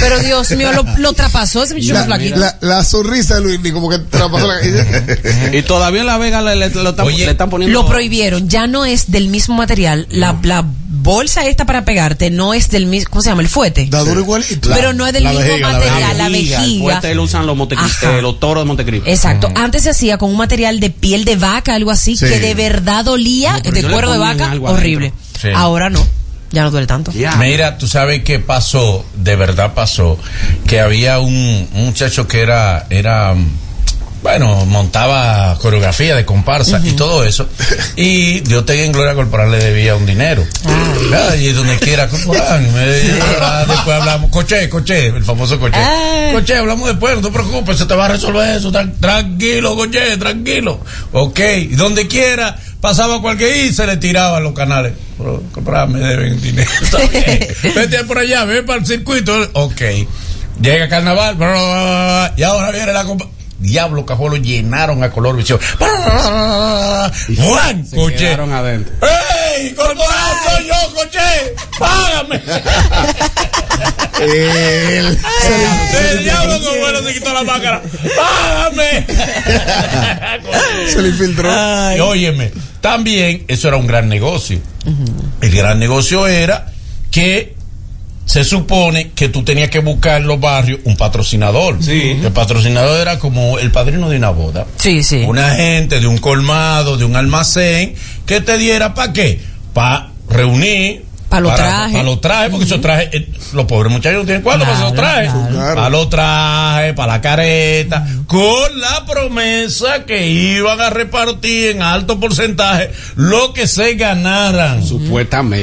[0.00, 2.36] Pero Dios mío, lo, lo traspasó ese muchacho la, flaquito.
[2.36, 4.54] la, la sonrisa de Luisni como que traspasó la
[5.56, 7.80] Y todavía en La Vega le, le- lo están, Oye, le están poniendo.
[7.82, 10.06] Lo prohibieron, ya no es del mismo material.
[10.10, 13.42] La, la bolsa esta para pegarte no es del mismo, ¿cómo se llama?
[13.42, 13.86] El fuete.
[13.90, 14.70] Da duro igualito.
[14.72, 16.64] Pero no es del la mismo vejiga, la material, la vejiga.
[16.64, 19.10] El fuerte lo usan los, eh, los toros de Montecristo.
[19.10, 19.52] Exacto.
[19.54, 22.24] Antes se hacía con un material de piel de vaca, algo así, Sí.
[22.24, 25.12] que de verdad dolía, No, de cuero de vaca, horrible.
[25.38, 25.48] Sí.
[25.54, 26.00] Ahora no,
[26.54, 27.12] ya no duele tanto.
[27.36, 30.18] Mira, tú sabes qué pasó, de verdad pasó,
[30.66, 33.34] que había un, un muchacho que era, era,
[34.22, 37.46] bueno, montaba coreografía de comparsa y todo eso,
[37.96, 40.44] y Dios tenga en gloria corporal le debía un dinero.
[41.12, 45.76] Ah, Y donde quiera, ah, después hablamos, coche, coche, el famoso coche.
[45.76, 46.30] Ah.
[46.32, 50.16] Coche, hablamos después, no te preocupes, se te va a resolver eso, tran- tranquilo, coche,
[50.16, 50.80] tranquilo.
[51.12, 54.94] Ok, y donde quiera, pasaba cualquier y se le tiraba a los canales.
[55.18, 56.70] Pero, corporal, me deben dinero.
[57.74, 59.32] Vete por allá, ve para el circuito.
[59.52, 59.80] Ok.
[60.60, 61.36] Llega carnaval,
[62.36, 63.28] y ahora viene la compa-
[63.58, 65.58] Diablo, cajón, lo llenaron a color visión.
[67.38, 67.86] ¡Juan!
[67.86, 68.94] Se quedaron adentro.
[69.56, 69.74] ¡Ey!
[69.74, 71.54] ¡Corporal, soy yo, coche!
[71.78, 72.42] ¡Págame!
[74.20, 75.18] El-
[76.10, 77.82] ¡El diablo con bueno se quitó la máscara!
[78.16, 79.06] ¡Págame!
[80.90, 81.50] se le infiltró.
[81.96, 84.60] Y óyeme, también eso era un gran negocio.
[85.40, 86.66] El gran negocio era
[87.10, 87.54] que
[88.24, 91.82] se supone que tú tenías que buscar en los barrios un patrocinador.
[91.82, 92.18] Sí.
[92.22, 94.66] El patrocinador era como el padrino de una boda.
[94.76, 95.24] Sí, sí.
[95.26, 97.94] Una gente de un colmado, de un almacén,
[98.26, 99.40] que te diera para qué?
[99.72, 101.04] Para reunir.
[101.34, 101.92] Pa' los trajes.
[101.92, 104.94] Para los trajes, porque esos trajes, eh, los pobres muchachos no tienen cuarto para esos
[104.94, 105.32] trajes.
[105.50, 105.74] claro.
[105.74, 112.18] Para los trajes, para la careta, con la promesa que iban a repartir en alto
[112.20, 115.62] porcentaje lo que se ganaran Supuestamente.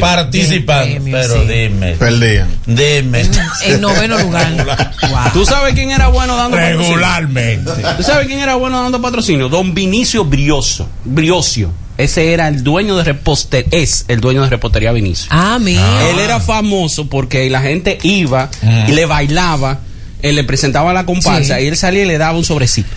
[0.66, 1.48] premio, Pero sí.
[1.48, 2.48] dime, Perdían.
[2.66, 3.22] dime.
[3.66, 4.42] En noveno lugar.
[5.01, 5.20] Wow.
[5.34, 6.88] ¿Tú sabes quién era bueno dando patrocinio?
[6.96, 7.72] Regularmente.
[7.98, 9.50] ¿Tú sabes quién era bueno dando patrocinio?
[9.50, 10.88] Don Vinicio Brioso.
[11.03, 11.72] Briocio.
[12.03, 13.68] Ese era el dueño de repostería.
[13.72, 15.27] Es el dueño de repostería Vinicio.
[15.31, 16.09] Ah, mira.
[16.09, 18.50] Él era famoso porque la gente iba
[18.87, 19.79] y le bailaba,
[20.22, 21.64] él le presentaba la comparsa Sí.
[21.64, 22.90] y él salía y le daba un sobrecito.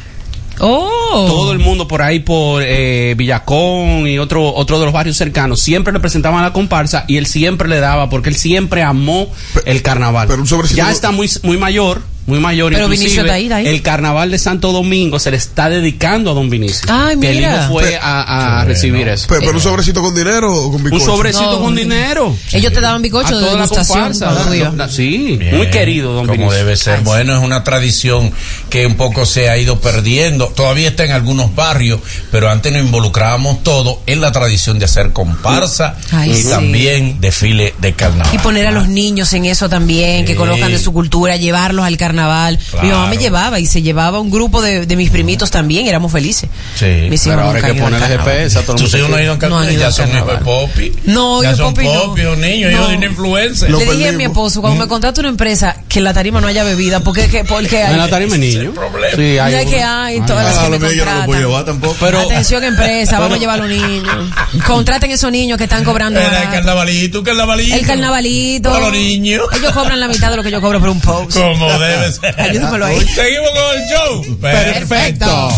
[0.61, 1.25] Oh.
[1.27, 5.61] Todo el mundo por ahí, por eh, Villacón y otro, otro de los barrios cercanos,
[5.61, 9.29] siempre le presentaban la comparsa y él siempre le daba porque él siempre amó
[9.65, 10.29] el carnaval.
[10.29, 12.73] pero un sobrecito- ya está muy, muy mayor, muy mayor.
[12.73, 13.67] Pero inclusive, Vinicio está ahí, está ahí.
[13.67, 16.87] El carnaval de Santo Domingo se le está dedicando a don Vinicio.
[16.91, 17.65] Ay, Que el mira.
[17.65, 19.13] hijo fue a, recibir bueno.
[19.13, 19.27] eso.
[19.29, 21.05] Pe- Pero, un sobrecito con dinero o con Un bizcocho.
[21.05, 22.35] sobrecito No, con dinero.
[22.53, 24.77] Ellos te daban bizcocho A de toda la degustación.
[24.79, 26.57] La- Sí, Bien, muy querido, don Como Vinicio.
[26.57, 27.01] debe ser.
[27.01, 28.33] Bueno, es una tradición
[28.71, 30.49] que un poco se ha ido perdiendo.
[30.49, 35.13] Todavía está en algunos barrios, pero antes nos involucrábamos todo en la tradición de hacer
[35.13, 36.49] comparsa Ay, y sí.
[36.49, 38.35] también desfile de carnaval.
[38.35, 40.39] Y poner a los niños en eso también, que Sí.
[40.39, 42.14] conozcan de su cultura, llevarlos al carnaval.
[42.15, 43.21] Mi mamá me Claro.
[43.21, 46.49] llevaba y se llevaba un grupo de, de mis primitos también, éramos felices.
[46.77, 46.87] Sí.
[47.11, 48.33] Mis hijos Pero ahora hay que al ponerle carnaval.
[48.35, 48.99] GPS a todo el Tus mundo.
[48.99, 50.33] hijos no han ido a un No han carnaval, ido ya al son hijos de
[50.35, 50.45] carnaval.
[50.69, 50.93] popi.
[51.05, 51.93] No, ya yo son popi no.
[52.05, 52.77] popi, los niños, No.
[52.79, 53.71] hijos de una influencer.
[53.71, 56.41] Lo Le dije a mi esposo, cuando me contrata una empresa, que en la tarima
[56.41, 58.69] no haya bebida, porque, que, porque hay, En la tarima Ese es niño.
[58.71, 59.17] el problema.
[59.17, 61.15] Sí, hay no hay que hay, todas las Ah, que me lo mío yo no
[61.21, 61.97] lo puedo llevar tampoco.
[62.01, 64.31] Pero- Atención empresa, vamos a llevar a los niños.
[64.67, 66.21] Contraten esos niños que están cobrando.
[66.21, 67.75] El carnavalito, carnavalito.
[67.77, 68.81] El carnavalito.
[68.81, 69.43] Los niños.
[69.57, 71.37] Ellos cobran la mitad de lo que yo cobro por un post.
[71.39, 72.41] Como debe ser.
[72.41, 73.01] Ayúdamelo ahí.
[73.07, 74.39] Seguimos con el show.
[74.41, 75.49] Perfecto.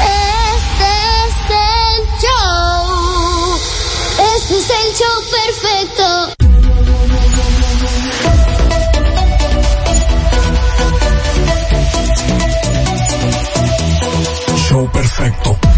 [0.00, 0.90] Este
[1.24, 3.58] es el show.
[4.36, 6.06] Este es el show perfecto.
[14.68, 15.77] Show perfecto.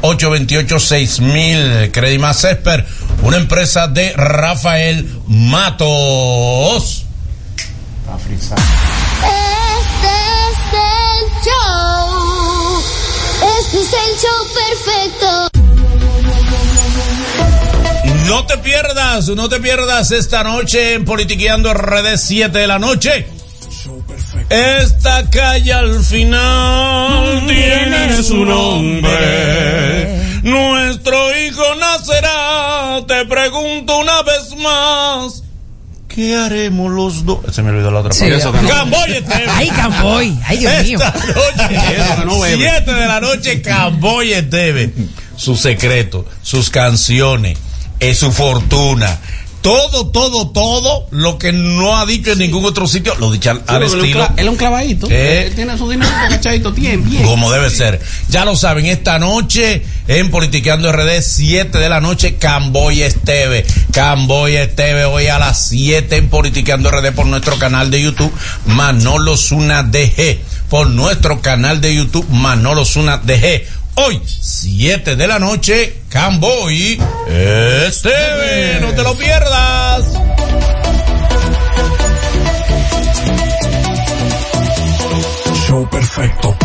[0.00, 2.84] 646-828-6000, Credimas Esper,
[3.22, 7.04] una empresa de Rafael Matos.
[8.08, 8.50] Este es
[10.72, 12.82] el show.
[13.60, 15.50] Este es el show perfecto.
[18.26, 23.39] No te pierdas, no te pierdas esta noche en Politiqueando Redes 7 de la noche.
[24.50, 30.20] Esta calle al final tiene su nombre.
[30.42, 33.00] Nuestro hijo nacerá.
[33.06, 35.44] Te pregunto una vez más.
[36.08, 37.38] ¿Qué haremos los dos?
[37.54, 38.58] Se me olvidó la otra Sí, parte.
[38.58, 39.44] que no- Camboya TV.
[39.48, 40.36] Ay, Camboy.
[40.44, 40.98] Ay, Dios mío.
[40.98, 42.56] Esta noche.
[42.58, 44.92] 7 de la noche, Camboya TV.
[45.36, 47.56] Sus secretos, sus canciones,
[48.00, 49.16] es su fortuna.
[49.60, 53.82] Todo, todo, todo lo que no ha dicho en ningún otro sitio, lo dicho al,
[53.82, 55.06] estilo Él es un clavadito.
[55.10, 55.48] Eh.
[55.48, 56.72] Él tiene su dinero cachadito.
[56.72, 57.24] Bien, bien.
[57.24, 58.00] como debe ser.
[58.28, 63.66] Ya lo saben, esta noche en Politiqueando RD, 7 de la noche, Camboya Esteve.
[63.92, 68.32] Camboya Esteve hoy a las 7 en Politiqueando RD por nuestro canal de YouTube,
[68.64, 70.38] Manolo Zuna DG.
[70.70, 73.66] Por nuestro canal de YouTube, Manolo Zuna DG.
[73.94, 78.78] Hoy, 7 de la noche, Camboy Esteve.
[78.80, 80.04] No te lo pierdas.
[85.66, 86.56] Show perfecto.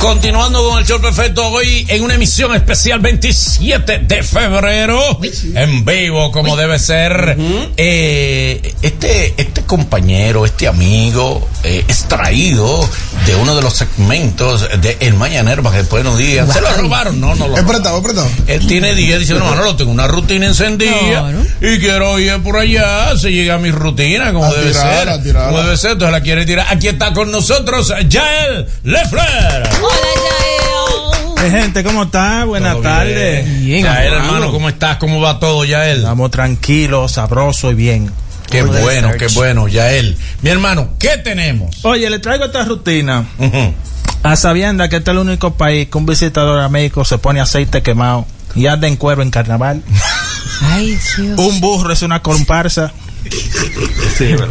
[0.00, 5.20] Continuando con el show perfecto hoy en una emisión especial 27 de febrero
[5.54, 7.36] en vivo como debe ser
[7.76, 12.88] Eh, este este compañero este amigo eh, extraído
[13.26, 16.72] de uno de los segmentos de El Mañanero para que después nos digan se lo
[16.72, 18.30] robaron no no lo prestado, es prestado.
[18.46, 23.16] Él tiene días diciendo, no, no, tengo una rutina encendida y quiero ir por allá,
[23.16, 25.34] se llega a mi rutina como A debe tirarla, ser.
[25.34, 26.66] Como debe ser, entonces la quiere tirar.
[26.70, 29.68] Aquí está con nosotros Yael Lefler.
[31.50, 32.44] Gente, ¿cómo está?
[32.44, 33.60] Buenas tardes.
[33.60, 34.52] Bien, Yael, hermano.
[34.52, 34.98] ¿cómo estás?
[34.98, 35.98] ¿Cómo va todo, Yael?
[35.98, 38.10] Estamos tranquilos, sabrosos y bien.
[38.50, 40.16] Qué bueno, qué bueno, Yael.
[40.42, 41.84] Mi hermano, ¿qué tenemos?
[41.84, 43.24] Oye, le traigo esta rutina
[44.22, 47.40] a sabienda que este es el único país que un visitador a México se pone
[47.40, 49.82] aceite quemado y anda en cuero en carnaval.
[50.62, 51.38] Ay, Dios.
[51.38, 52.92] Un burro es una comparsa.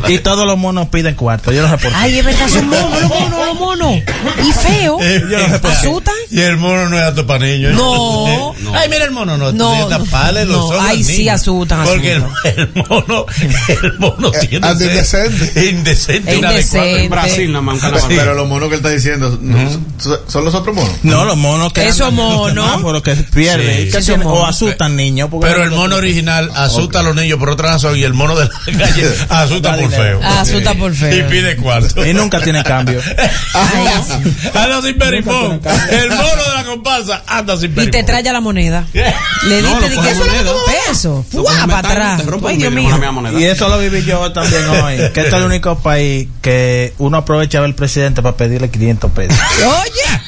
[0.07, 1.51] Y todos los monos piden cuarto.
[1.51, 1.89] Yo por qué.
[1.93, 3.95] Ay, es verdad, son monos, los monos, los monos.
[4.45, 4.99] Y feo.
[5.29, 5.67] Yo por qué.
[5.67, 6.15] Asustan.
[6.31, 7.73] Y el mono no es apto para niños.
[7.79, 8.53] No.
[8.75, 9.51] Ay, mira el mono, no.
[9.51, 9.79] No.
[9.79, 9.87] No.
[9.87, 10.77] Tapale los No, ojos.
[10.81, 13.25] ay, sí, asustan, Porque el, mono,
[13.67, 14.67] el mono Eh, tiene.
[14.71, 15.69] indecente.
[15.69, 16.35] Indecente.
[16.35, 17.03] Indecente.
[17.05, 18.07] En Brasil, más un carnaval.
[18.09, 19.57] Pero los monos que él está diciendo no,
[20.27, 20.91] son- los otros monos.
[21.03, 23.01] No, los monos que Esos los monos.
[23.01, 23.67] que pierden.
[23.77, 23.83] Sí.
[23.83, 25.29] que Esos tienen- o asustan niños.
[25.41, 28.35] Pero no- el mono original asusta a los niños por otra razón y el mono
[28.35, 30.19] de la calle asusta por feo.
[30.23, 31.17] Asusta por feo.
[31.17, 32.05] Y pide cuarto.
[32.05, 33.01] Y nunca tiene cambio.
[34.53, 35.61] Anda sin perifón.
[35.89, 38.85] El mono de la comparsa anda sin Y te trae ya la moneda.
[38.93, 41.25] Le No, diste que eso era como peso.
[41.31, 42.21] Fuá, para atrás.
[42.47, 42.99] Ay, Dios mío.
[43.37, 44.95] Y eso lo viví yo también hoy.
[44.97, 49.37] Que este es el único país que uno aprovecha al presidente para pedirle 500 pesos.
[49.59, 50.21] Oye,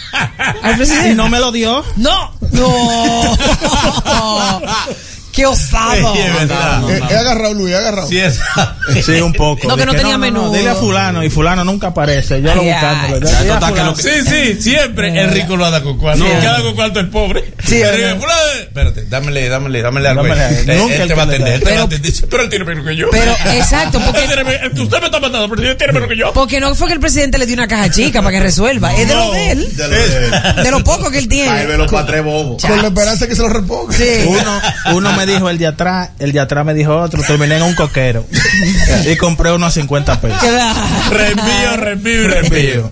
[0.61, 1.15] al Y presidente.
[1.15, 1.83] no me lo dio.
[1.97, 3.37] No, no.
[5.31, 6.13] Qué osado.
[6.13, 6.89] Sí, es verdad.
[6.89, 8.07] Eh, He agarrado, Luis, he agarrado.
[8.07, 9.67] Sí, esa- Sí, un poco.
[9.67, 10.51] No, que no tenía menudo.
[10.51, 12.41] Dile a fulano y fulano nunca aparece.
[12.41, 16.25] Yo lo que- Sí, sí, siempre el rico lo anda con cuarto.
[16.25, 17.53] El que anda con cuarto es pobre.
[17.65, 18.19] Sí, es verdad.
[18.19, 20.23] fulano, Espérate, dámele, dámele, dámele algo.
[20.23, 20.31] Ahí.
[20.67, 21.49] Él- Nunca Él el te va a que le atender.
[21.49, 21.53] da.
[21.55, 22.13] Él te va a Pero- atender.
[22.29, 23.07] Pero él tiene menos que yo.
[23.11, 26.33] Pero, exacto, porque, el usted me está mandando, pero él tiene menos que yo.
[26.33, 28.93] porque no fue que el presidente le dio una caja chica para que resuelva.
[28.95, 29.31] Es de lo No.
[29.33, 29.75] de él.
[29.77, 31.65] De lo de- De lo poco que él Ahí tiene.
[31.65, 32.61] ve los patres bobos.
[32.61, 33.95] Con la esperanza que se lo reponga.
[33.95, 34.25] Sí.
[34.27, 34.61] Uno,
[34.95, 37.75] uno me dijo el de atrás, el de atrás me dijo otro, terminé en un
[37.75, 38.25] coquero.
[39.11, 40.41] y compré unos 50 pesos.
[41.09, 42.91] Reenvío, reenvío y reenvío.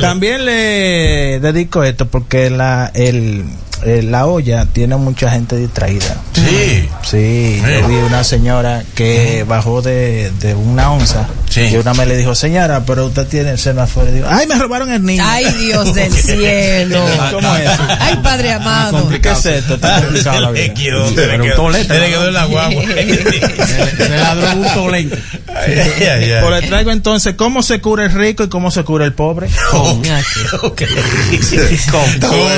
[0.00, 3.44] También le dedico esto porque la, el,
[3.84, 6.16] el- la olla tiene mucha gente distraída.
[6.34, 6.88] Sí.
[7.02, 7.62] Sí, Sí.
[7.80, 11.60] yo vi una señora que bajó de, de una onza Sí.
[11.72, 14.10] y una me le dijo, señora, pero usted tiene el seno afuera.
[14.10, 15.22] Y digo, ay, me robaron el niño.
[15.26, 17.04] Ay, Dios del cielo.
[17.32, 17.82] ¿Cómo es eso?
[18.00, 19.08] Ay, Padre amado.
[19.08, 19.74] ¿Qué es esto?
[19.74, 20.74] Está complicado la vida.
[20.74, 22.06] quedó, se Pero le un quedó, tolete, se le ¿no?
[22.16, 22.82] quedó en la guagua.
[22.84, 25.18] Se ladró un tolente.
[25.54, 26.42] Ay, ay, ay, ay.
[26.42, 29.48] Pues le traigo entonces cómo se cura el rico y cómo se cura el pobre.
[29.70, 30.02] ¿Cómo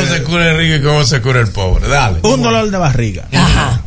[0.09, 1.89] se cura el rico y cómo se cura el pobre?
[1.89, 2.21] Dale.
[2.23, 3.25] Un dolor de barriga.
[3.33, 3.81] Ajá.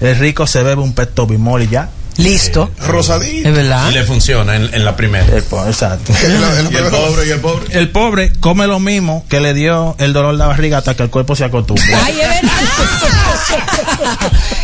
[0.00, 1.88] El rico se bebe un pesto bimol y ya.
[2.18, 2.70] Listo.
[2.86, 3.48] Rosadito.
[3.48, 3.90] Es verdad.
[3.90, 5.26] Y le funciona en, en la primera.
[5.36, 6.12] El po- exacto.
[6.70, 7.78] Y el pobre, y el pobre.
[7.78, 11.10] El pobre come lo mismo que le dio el dolor de barriga hasta que el
[11.10, 11.84] cuerpo se acostumbre.
[12.04, 12.52] Ay, es verdad.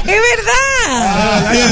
[0.06, 0.16] es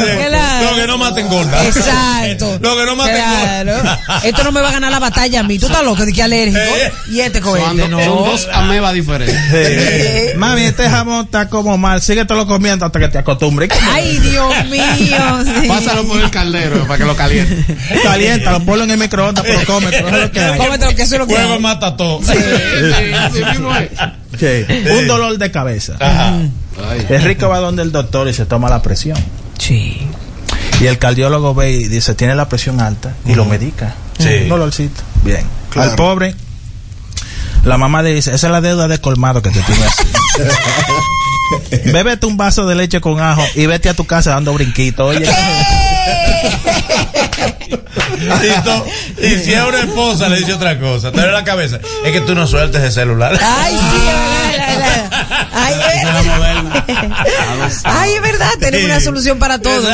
[0.01, 0.29] verdad.
[0.29, 0.71] Claro.
[0.71, 1.65] Lo que no maten gorda.
[1.67, 2.59] Exacto.
[2.63, 3.73] Lo que no maten Claro.
[3.77, 4.01] gorda.
[4.25, 5.59] Esto no me va a ganar la batalla a mí.
[5.59, 6.59] Tú estás loco de que alérgico.
[6.61, 6.93] Eh.
[7.11, 7.99] Y este cohete, no.
[8.03, 9.37] son dos amebas diferentes.
[9.53, 10.35] Eh.
[10.37, 12.01] Mami, este jamón está como mal.
[12.01, 13.71] Síguetelo comiendo hasta que te acostumbres.
[13.93, 14.85] Ay, Dios mío.
[15.63, 15.70] sí.
[15.75, 17.77] Pásalo por el caldero para que lo caliente.
[18.03, 19.87] Caliéntalo, ponlo en el microondas, pero come.
[19.91, 20.59] pero es lo que hay.
[20.59, 21.61] Cómetelo, que eso es lo que Fuego hay.
[21.61, 22.21] mata todo.
[22.21, 23.91] Mismo es.
[24.39, 24.91] Sí.
[24.91, 25.95] Un dolor de cabeza.
[26.01, 26.35] Ajá.
[26.91, 27.07] Ay.
[27.09, 29.19] El rico va donde el doctor y se toma la presión.
[29.59, 30.01] Sí.
[30.81, 33.95] Y el cardiólogo ve y dice, tiene la presión alta y lo medica.
[34.19, 34.29] Sí.
[34.43, 35.03] Un dolorcito.
[35.23, 35.45] Bien.
[35.71, 35.91] Claro.
[35.91, 36.35] Al pobre,
[37.65, 40.05] la mamá le dice, esa es la deuda de colmado que te tiene así.
[41.93, 45.17] Bébete un vaso de leche con ajo y vete a tu casa dando brinquitos.
[45.17, 45.27] Oye,
[48.21, 48.87] Y, to-
[49.23, 52.35] y si a una esposa le dice otra cosa, te la cabeza, es que tú
[52.35, 53.39] no sueltes el celular.
[53.43, 55.10] Ay, sí, es verdad, es verdad.
[55.53, 57.71] Ay, es la.
[57.85, 59.89] Ay, verdad, tenemos una solución para todo.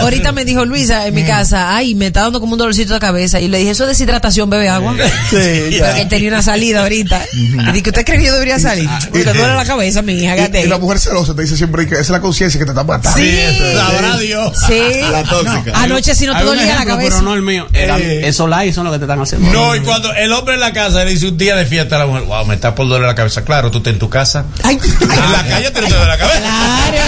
[0.00, 3.00] Ahorita me dijo Luisa en mi casa, ay, me está dando como un dolorcito de
[3.00, 3.40] cabeza.
[3.40, 4.94] Y le dije, eso es deshidratación, bebe agua.
[5.30, 5.36] Sí,
[5.78, 7.20] Pero que tenía una salida ahorita.
[7.32, 8.88] Y dije, ¿usted cree que yo debería salir?
[9.10, 10.62] Porque duele la cabeza, mi hija, Y, gate.
[10.62, 12.84] y la mujer celosa te dice siempre que esa es la conciencia que te está
[12.84, 13.18] matando.
[13.18, 13.38] Sí,
[13.74, 14.52] Sabrá Dios.
[14.66, 15.00] sí.
[15.10, 15.72] La tóxica.
[15.74, 17.10] Anoche si no te dolía la ejemplo, cabeza.
[17.10, 17.66] pero no el mío.
[17.72, 19.50] Era- esos likes son los que te están haciendo.
[19.52, 22.00] No, y cuando el hombre en la casa le dice un día de fiesta a
[22.00, 23.44] la mujer, wow, me está por doler la cabeza.
[23.44, 24.44] Claro, tú estás en tu casa.
[24.62, 26.40] Ay, En la calle te no te duele la cabeza.
[26.40, 26.98] claro,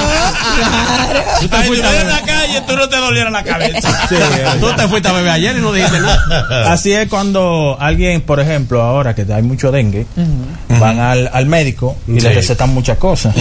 [0.57, 1.21] claro.
[1.41, 4.09] Tú te fuiste en la calle, tú no te doliera la cabeza.
[4.61, 6.73] Tú te fuiste a beber ayer y no dijiste nada.
[6.73, 10.07] Así es cuando alguien, por ejemplo, ahora que hay mucho dengue,
[10.79, 12.35] van al, al médico y le Sí.
[12.35, 13.35] recetan muchas cosas.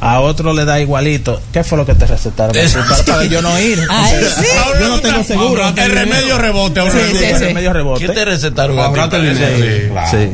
[0.00, 1.40] A otro le da igualito.
[1.52, 2.54] ¿Qué fue lo que te recetaron?
[2.88, 3.80] Para, para yo no ir.
[3.90, 4.44] Ay, sí.
[4.80, 5.72] Yo no tengo seguro.
[5.76, 6.80] El remedio rebote.
[6.80, 7.44] ahora Sí, sí, El sí.
[7.44, 8.00] remedio rebote.
[8.04, 8.78] ¿Quién te recetaron?
[8.78, 9.56] a dinero.
[9.56, 10.10] Sí, claro.
[10.10, 10.30] Sí.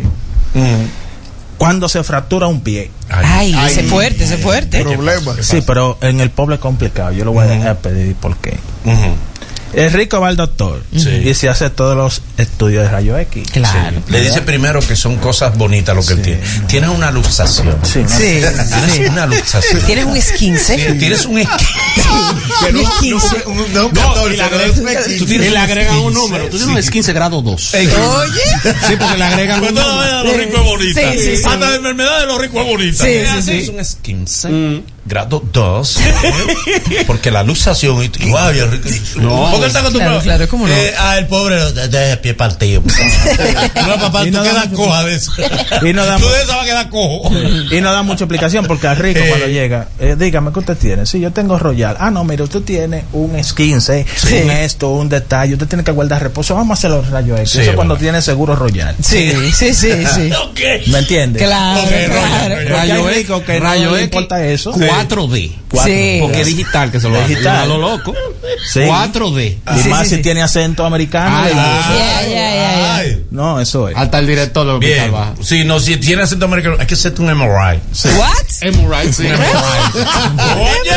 [1.62, 2.90] Cuando se fractura un pie.
[3.09, 4.83] Ay, ese es fuerte, ese es fuerte.
[4.83, 5.35] Problema.
[5.40, 7.12] Sí, pero en el pobre es complicado.
[7.12, 8.59] Yo lo voy a dejar pedir por qué.
[8.85, 9.14] Ujú.
[9.75, 11.09] El rico va al doctor Sí.
[11.25, 13.48] y se hace todos los estudios de rayo X.
[13.53, 14.03] Claro.
[14.09, 16.40] Le dice primero que son cosas bonitas lo que él tiene.
[16.66, 17.75] Tienes una luxación.
[17.83, 18.09] Sí, ¿no?
[18.11, 18.42] Sí,
[18.90, 19.81] Tienes una luxación.
[19.87, 20.75] Tienes un esquince.
[20.77, 21.64] Tienes- Tienes un esquí.
[22.66, 23.42] Que no, no, 15.
[23.46, 25.18] un, un, no, un No, 14, y le no, agregan- es un 15.
[25.18, 26.44] tú tienes- y le agregan un número.
[26.48, 27.75] Tú tienes un 15 grado 2.
[27.75, 27.90] Oye.
[28.87, 30.22] Sí, porque le agregan Pues un toda la número.
[30.22, 31.01] de los ricos es bonita.
[31.12, 31.42] Sí, sí, sí.
[31.44, 33.05] Hasta la enfermedad de los ricos es bonita.
[33.05, 33.72] Sí, Es sí, sí.
[33.79, 35.96] es 15, grado 2.
[35.98, 37.05] ¿eh?
[37.07, 38.88] Porque la luxación y tú, guau, bien rico.
[39.16, 39.42] No.
[39.51, 40.20] Porque él está acostumbrado.
[40.20, 40.75] Claro, claro, ¿cómo no?
[40.75, 42.83] Eh, ah, el pobre de, de pie partido.
[43.87, 45.33] no, papá, Y tú no da quedas coja de eso.
[45.83, 47.31] Y no da Tú mu- de esa vas a quedar cojo.
[47.70, 49.27] Y no da mucha explicación porque al rico Eh.
[49.29, 51.07] cuando llega, eh, dígame qué usted tiene.
[51.07, 51.96] Si yo tengo Royal.
[52.04, 54.04] Ah, no, mire, usted tiene un S15,
[54.44, 55.52] un esto, un detalle.
[55.52, 56.56] Usted tiene que guardar reposo.
[56.56, 57.50] Vamos a hacer los rayos X.
[57.50, 57.76] Sí, Eso bueno.
[57.76, 58.96] cuando tiene seguro Royal.
[59.00, 60.30] Sí, sí, sí, sí.
[60.90, 61.38] ¿Me entiende?
[61.38, 61.80] Claro,
[62.68, 64.72] Rayo X, no rayo X, importa eso.
[64.72, 65.52] 4D.
[65.68, 65.92] Cuatro.
[65.92, 66.18] Sí.
[66.20, 67.20] Porque es digital que se lo.
[67.26, 67.56] Digital.
[67.56, 68.12] A lo loco.
[68.72, 68.80] Sí.
[68.80, 69.58] 4D.
[69.76, 70.22] Y Sí, más sí, si sí.
[70.22, 71.36] tiene acento americano.
[71.38, 72.96] Ay, ya.
[72.96, 73.24] Ay.
[73.30, 73.96] No, eso es.
[73.96, 75.12] Hasta el director hospital Bien.
[75.12, 75.34] baja.
[75.40, 77.78] Sí, no, si tiene acento americano, hay que hacerte un MRI.
[78.18, 78.46] What?
[78.60, 79.24] Hemorrhoid, sí.
[79.26, 80.92] Oye.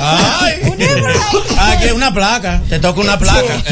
[0.00, 0.72] Ay.
[1.58, 2.60] Aquí una placa.
[2.68, 3.62] Te toca una placa.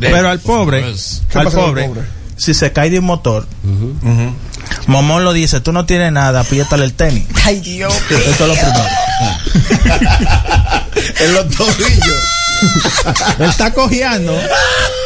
[0.00, 0.84] Pero al pobre,
[1.30, 2.02] ¿Qué al pobre, pobre?
[2.36, 3.46] si se cae de un motor,
[4.88, 7.24] Momón lo dice, tú no tienes nada, apriétale el tenis.
[7.44, 7.92] Ay, Dios.
[8.10, 8.84] Eso es lo primero.
[11.20, 12.20] En los tobillos.
[13.38, 14.34] Él está cojeando.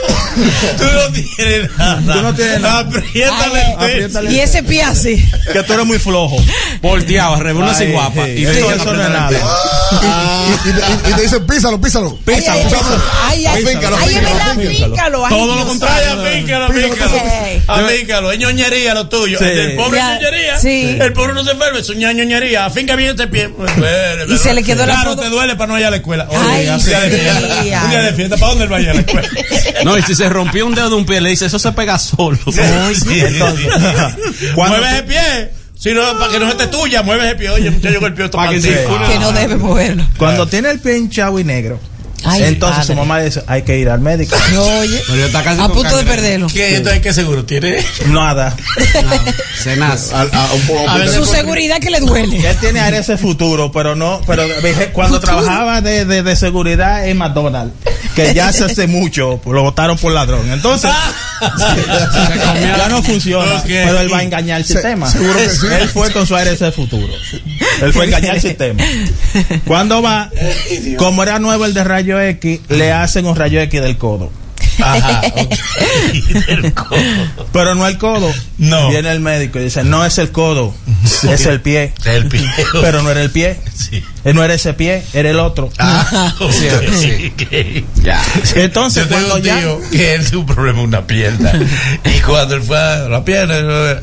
[0.79, 2.01] Tú no tienes nada.
[2.15, 2.79] Tú no tienes nada.
[2.81, 5.25] Apriétale Ay, el apriétale Y ese pie así.
[5.53, 6.37] Que tú eres muy flojo.
[6.81, 8.25] Volteado, reúne así guapa.
[8.27, 8.33] sí.
[8.39, 9.31] Y Eso te no es nada.
[9.33, 12.19] Y, y- y- y te dicen, písalo, písalo.
[12.27, 12.67] Ay, ay,
[13.29, 14.09] ay, ay, Afíncalo, ay,
[14.69, 15.27] fíncalo.
[15.27, 16.13] ay, Todo lo contrario.
[16.23, 16.67] afíncalo.
[16.75, 17.63] Ey.
[17.67, 18.33] Afíncalo.
[18.33, 19.39] Es ñoñería lo tuyo.
[19.39, 19.45] Sí.
[19.45, 20.59] El pobre Ya, es ñoñería.
[20.59, 20.97] sí.
[21.01, 22.67] El pobre no se enferma, es una ñoñería.
[22.67, 23.51] Afinca bien este pie.
[24.29, 26.27] Y se le quedó el Claro, te duele para no ir a la escuela.
[26.29, 27.39] Oye, Ay, un día de sí, fiesta.
[27.61, 27.73] ay.
[27.85, 28.37] Un día de fiesta.
[28.37, 29.29] ¿Para dónde él va a ir a la escuela?
[29.91, 31.99] No, y si se rompió un dedo de un pie, le dice, eso se pega
[31.99, 32.39] solo.
[32.47, 32.61] Sí,
[32.95, 34.51] sí, sí.
[34.55, 35.51] Cuando Mueve ese pie.
[35.77, 37.51] Si no, para que no se te tuya, mueve ese pie.
[37.51, 38.61] Oye, muchacho, con el pie Para que.
[38.61, 40.05] Que no debe moverlo.
[40.17, 41.81] Cuando tiene el pie hinchado y negro,
[42.31, 44.37] Ay, entonces su mamá dice, hay que ir al médico.
[44.59, 46.47] Oye, Pero ya está casi a punto de perderlo.
[46.49, 46.77] ¿Qué?
[46.77, 47.85] Entonces, ¿qué seguro tiene?
[48.07, 48.57] Nada.
[50.15, 52.49] A ver, Su seguridad que le duele.
[52.49, 54.45] Él tiene área ese futuro, pero no, pero
[54.93, 57.75] cuando trabajaba de, de, de seguridad en McDonald's,
[58.15, 60.51] que ya se hace mucho, lo votaron por ladrón.
[60.51, 60.91] Entonces,
[62.77, 65.11] ya no funciona, pero él va a engañar el Se- sistema.
[65.11, 65.67] seguro que sí.
[65.81, 67.13] Él fue con su área ese futuro.
[67.83, 68.83] Él fue a engañar el sistema.
[69.67, 70.31] Cuando va,
[70.97, 74.31] como era nuevo el de rayo X, le hacen un rayo X del codo.
[74.83, 75.23] Ajá.
[75.27, 76.47] ok.
[76.47, 76.97] Del codo.
[77.53, 78.33] Pero no el codo.
[78.59, 78.89] No.
[78.91, 80.75] Viene el médico y dice, no es el codo,
[81.29, 81.93] es el pie.
[82.05, 82.49] El pie.
[82.81, 83.61] Pero no era el pie.
[83.75, 84.05] Sí.
[84.25, 85.71] Eh, No era ese pie, era el otro.
[85.79, 86.51] Ah, ok.
[86.99, 87.33] sí.
[87.35, 88.03] Ok.
[88.03, 88.23] Ya.
[88.55, 89.61] Entonces, Yo cuando ya.
[89.91, 91.53] que él tuvo un problema una pierna.
[92.05, 93.55] y cuando él fue a la pierna,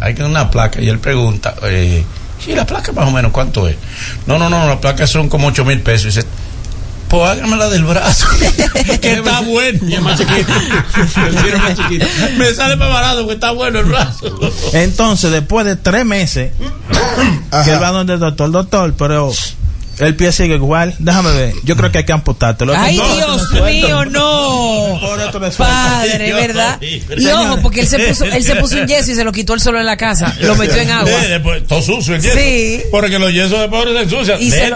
[0.01, 0.81] hay que una placa.
[0.81, 2.03] Y él pregunta, eh,
[2.47, 3.75] ¿y la placa más o menos cuánto es?
[4.25, 6.05] No, no, no, la placa son como 8 mil pesos.
[6.05, 6.27] Y dice,
[7.09, 8.27] pues hágamela del brazo.
[9.01, 9.79] que está bueno.
[9.87, 10.53] Y es más chiquito.
[11.27, 12.05] El tiro más chiquito.
[12.37, 14.39] Me sale más barato porque está bueno el brazo.
[14.73, 16.51] Entonces, después de tres meses,
[17.63, 19.31] que él va donde el doctor, doctor, pero
[19.99, 20.95] el pie sigue igual.
[20.99, 21.53] Déjame ver.
[21.63, 22.73] Yo creo que hay que amputártelo.
[22.75, 24.97] Ay, No, Dios no es mío, no.
[25.47, 25.55] Es.
[25.55, 26.79] Padre, ¿verdad?
[26.81, 29.53] Y ojo, porque él se puso, él se puso un yeso y se lo quitó
[29.53, 30.33] él solo en la casa.
[30.41, 31.09] Lo metió en agua.
[31.11, 32.37] Eh, después, todo sucio el yeso.
[32.37, 32.81] Sí.
[32.91, 34.41] Porque los yesos de pobre se ensucian.
[34.41, 34.69] Y se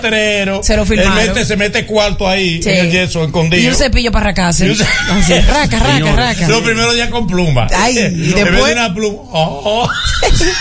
[0.45, 1.19] lo- se lo firmaron.
[1.19, 2.69] Él mete, se mete cuarto ahí Sí.
[2.69, 3.61] en el yeso escondido.
[3.63, 4.69] Y un cepillo para racarse.
[4.69, 4.71] Un
[5.11, 6.47] Así, raca, raca, raca.
[6.47, 7.67] Los primeros días con pluma.
[7.75, 9.17] Ay, y después- de una pluma.
[9.31, 9.89] Oh, oh.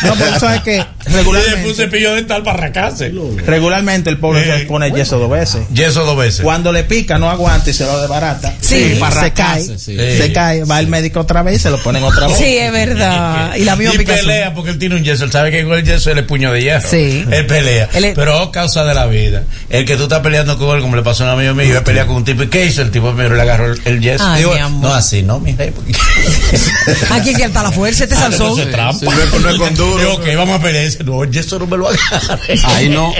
[0.03, 3.13] No, pero tú sabes que Y después un regularmente, cepillo dental para racarse.
[3.47, 5.63] regularmente el pobre Se pone yeso dos veces.
[5.73, 6.41] Yeso dos veces.
[6.43, 8.55] Cuando le pica, no aguanta y se lo desbarata.
[8.61, 8.97] Sí.
[9.01, 9.63] para se cae.
[9.79, 9.97] sí.
[9.97, 12.37] Se cae, va el médico otra vez y se lo ponen otra vez.
[12.37, 13.55] Sí, es verdad.
[13.57, 14.15] Y la Y miópica.
[14.15, 15.25] pelea porque él tiene un yeso.
[15.25, 16.89] Él sabe que con el yeso él es puño de hierro.
[16.89, 17.25] Sí.
[17.31, 17.89] Él pelea.
[17.95, 19.43] Él es- Pero oh, causa de la vida.
[19.69, 21.79] El que tú estás peleando con él, como le pasó a un amigo mío, iba
[21.81, 22.43] a pelear con un tipo.
[22.43, 22.83] ¿Y qué hizo?
[22.83, 24.25] El tipo primero le agarró el, yeso.
[24.27, 24.83] Ay, Digo, mi amor.
[24.91, 25.71] no, así, no, mi rey.
[25.71, 25.93] Porque...
[27.11, 28.59] Aquí que está la fuerza, este salsón.
[28.61, 28.99] Es trampa.
[28.99, 29.99] Sí, no es con- no es con duro.
[29.99, 30.91] Digo, ok, vamos a pelear.
[31.05, 32.59] No, el yeso no me lo agarre.
[32.65, 33.13] Ahí no.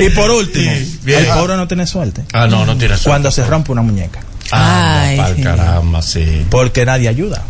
[0.00, 0.70] Y por último,
[1.04, 2.24] Sí, el pobre no tiene suerte.
[2.32, 3.08] Ah, no, no tiene suerte.
[3.10, 4.20] Cuando se rompe una muñeca.
[4.52, 5.16] Ah, Ay.
[5.16, 6.46] pa'l caramba, sí.
[6.50, 7.42] Porque nadie ayuda.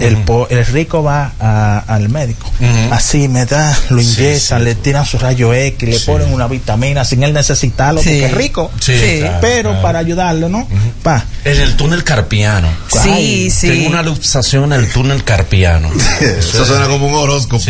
[0.00, 2.50] El, po- el rico va a- al médico.
[2.90, 4.64] Así me da, lo inyectan, sí.
[4.64, 6.06] le tiran su rayo X, le Sí.
[6.06, 8.08] ponen una vitamina sin él necesitarlo, Sí.
[8.08, 8.70] porque es rico.
[8.80, 9.18] Sí, Sí.
[9.20, 9.82] claro, Pero claro.
[9.82, 10.66] para ayudarlo, ¿no?
[11.02, 11.24] Pa.
[11.44, 12.68] En el túnel carpiano.
[12.90, 13.68] Sí, Ay, sí.
[13.68, 15.90] Tengo una luxación en el túnel carpiano.
[16.20, 17.64] Eso suena como un horóscopo.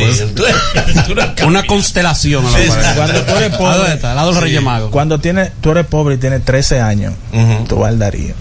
[0.75, 1.49] Carpiano.
[1.49, 2.45] Una constelación.
[2.97, 4.07] Cuando tú eres ¿A pobre?
[4.07, 7.15] Al cuando tiene, tú eres pobre y tienes 13 años,
[7.69, 8.35] tú Darío.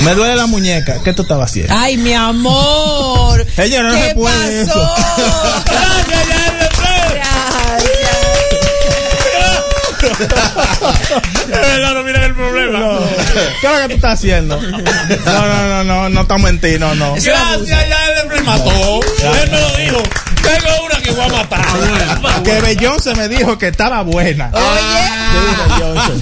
[0.00, 1.74] Me duele la muñeca, ¿qué tú estabas haciendo?
[1.76, 3.44] Ay, mi amor.
[3.56, 4.94] Ella no ¿Qué se puede pasó?
[11.42, 12.98] Es verdad, no miren el problema.
[13.60, 14.60] ¿Qué es lo que tú estás haciendo?
[14.60, 17.14] No, no, no, no, no estamos en ti, no, no.
[17.14, 19.00] Gracias, ya él me mató.
[19.00, 20.02] Él me lo dijo.
[20.42, 21.66] Tengo una que voy a matar.
[22.44, 24.50] Que Beyoncé me dijo que estaba buena.
[24.52, 24.58] Sí,
[25.74, 26.12] Beyoncé.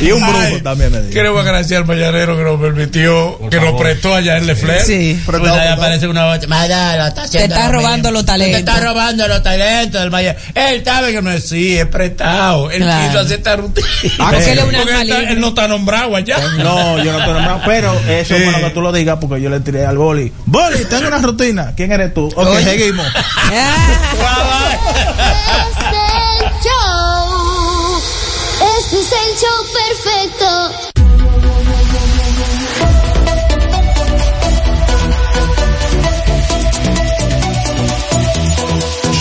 [0.00, 1.12] Y un brujo Ay, también me dijo.
[1.12, 4.80] Queremos agradecer al mañanero que nos permitió, que nos prestó allá en Le Flair.
[4.82, 5.20] Sí.
[5.26, 8.10] Pero Pues ahí aparece una voz, está haciendo Te está robando mismo.
[8.12, 8.54] los talentos.
[8.54, 10.40] Te está robando los talentos del mañanero.
[10.54, 12.70] Él sabe que no es sí, es prestado.
[12.70, 13.06] Él Claro.
[13.08, 13.86] quiso hacer esta rutina.
[14.18, 16.38] Ah, porque él es un Porque alma él, está- él no está nombrado allá.
[16.58, 19.50] No, yo no estoy nombrado, pero eso es bueno que tú lo digas porque yo
[19.50, 20.32] le tiré al boli.
[20.46, 21.72] Boli, tengo una rutina.
[21.76, 22.32] ¿Quién eres tú?
[22.34, 23.06] Ok, seguimos.
[23.66, 24.76] Ah,
[25.70, 28.02] Es el show.
[28.78, 30.50] Este es el show perfecto.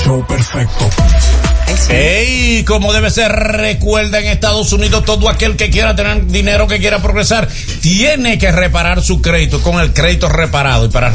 [0.04, 0.90] Show perfecto.
[1.90, 6.80] Ey, como debe ser, recuerda en Estados Unidos todo aquel que quiera tener dinero, que
[6.80, 7.48] quiera progresar,
[7.84, 10.86] tiene que reparar su crédito con el crédito reparado.
[10.86, 11.12] Y para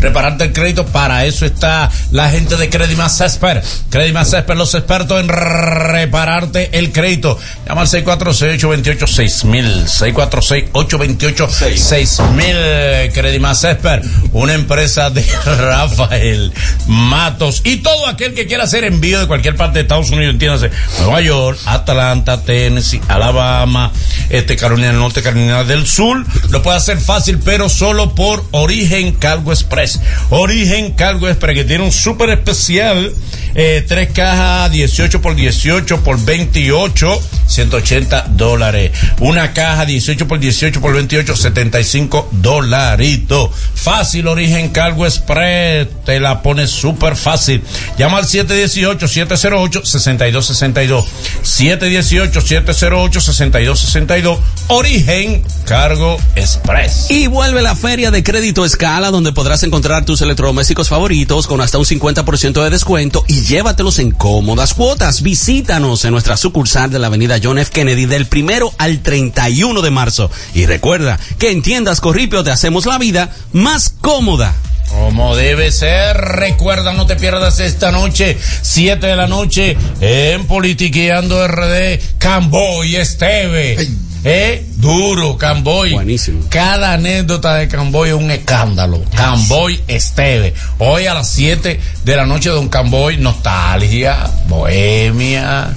[0.00, 3.64] repararte el crédito, para eso está la gente de Credimas Expert.
[3.88, 7.38] Credimas Expert, los expertos en repararte el crédito.
[7.68, 10.72] Llama al 646-828-6000.
[10.72, 13.12] 646-828-6000.
[13.12, 16.52] Credimas Expert, una empresa de Rafael
[16.88, 17.60] Matos.
[17.62, 21.20] Y todo aquel que quiera hacer envío de cualquier parte de Estados Unidos, entiéndase, Nueva
[21.20, 23.92] York, Atlanta, Tennessee, Alabama,
[24.30, 26.07] este, Carolina del Norte, Carolina del Sur,
[26.50, 30.00] lo puede hacer fácil, pero solo por Origen Cargo Express.
[30.30, 33.12] Origen Cargo Express, que tiene un súper especial,
[33.54, 38.92] eh, tres cajas, 18 por 18 por 28, 180 dólares.
[39.20, 43.50] Una caja, 18 por 18 por 28, 75 dolaritos.
[43.74, 47.62] Fácil, Origen Cargo Express, te la pone súper fácil.
[47.98, 51.04] Llama al 718-708-6262.
[51.42, 54.38] 718-708-6262.
[54.68, 57.10] Origen Cargo Express.
[57.10, 61.78] Y vuelve la Feria de Crédito Escala, donde podrás encontrar tus electrodomésticos favoritos con hasta
[61.78, 65.22] un 50% de descuento y llévatelos en cómodas cuotas.
[65.22, 67.70] Visítanos en nuestra sucursal de la avenida John F.
[67.72, 70.30] Kennedy del primero al 31 de marzo.
[70.54, 74.54] Y recuerda que en tiendas Corripio te hacemos la vida más cómoda.
[74.88, 81.46] Como debe ser, recuerda, no te pierdas esta noche, 7 de la noche, en Politiqueando
[81.46, 83.76] RD, Camboy Esteve.
[84.24, 84.64] ¿Eh?
[84.76, 85.92] Duro, Camboy.
[85.94, 86.42] Buenísimo.
[86.48, 89.02] Cada anécdota de Camboy es un escándalo.
[89.14, 90.54] Camboy Esteve.
[90.78, 95.68] Hoy a las 7 de la noche, Don Camboy, nostalgia, bohemia.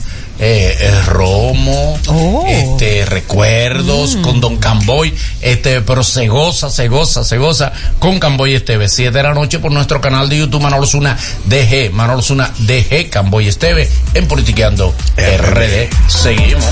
[0.44, 2.44] Eh, el romo, Oh.
[2.48, 8.56] este recuerdos con Don Camboy, este, pero se goza, se goza, se goza con Camboy
[8.56, 11.16] Esteve, 7 de la noche por nuestro canal de YouTube Manolo Zuna
[11.46, 15.90] DG, Manolo Zuna DG, Camboy Esteve, en Politiqueando RD.
[16.08, 16.66] Seguimos.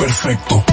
[0.00, 0.64] Perfecto.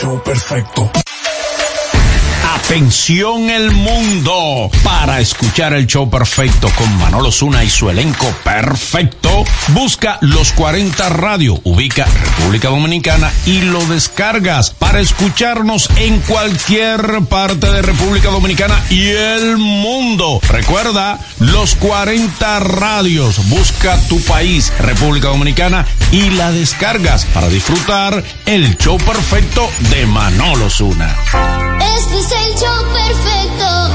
[0.00, 0.97] Show perfecto.
[2.68, 9.42] Atención el mundo para escuchar el show perfecto con Manolo Zuna y su elenco perfecto.
[9.68, 17.70] Busca los 40 Radio, ubica República Dominicana y lo descargas para escucharnos en cualquier parte
[17.72, 20.38] de República Dominicana y el mundo.
[20.46, 23.48] Recuerda los 40 radios.
[23.48, 30.68] Busca tu país, República Dominicana y la descargas para disfrutar el show perfecto de Manolo
[30.68, 31.16] Zuna.
[31.96, 32.08] Es
[32.60, 33.90] show perfecto.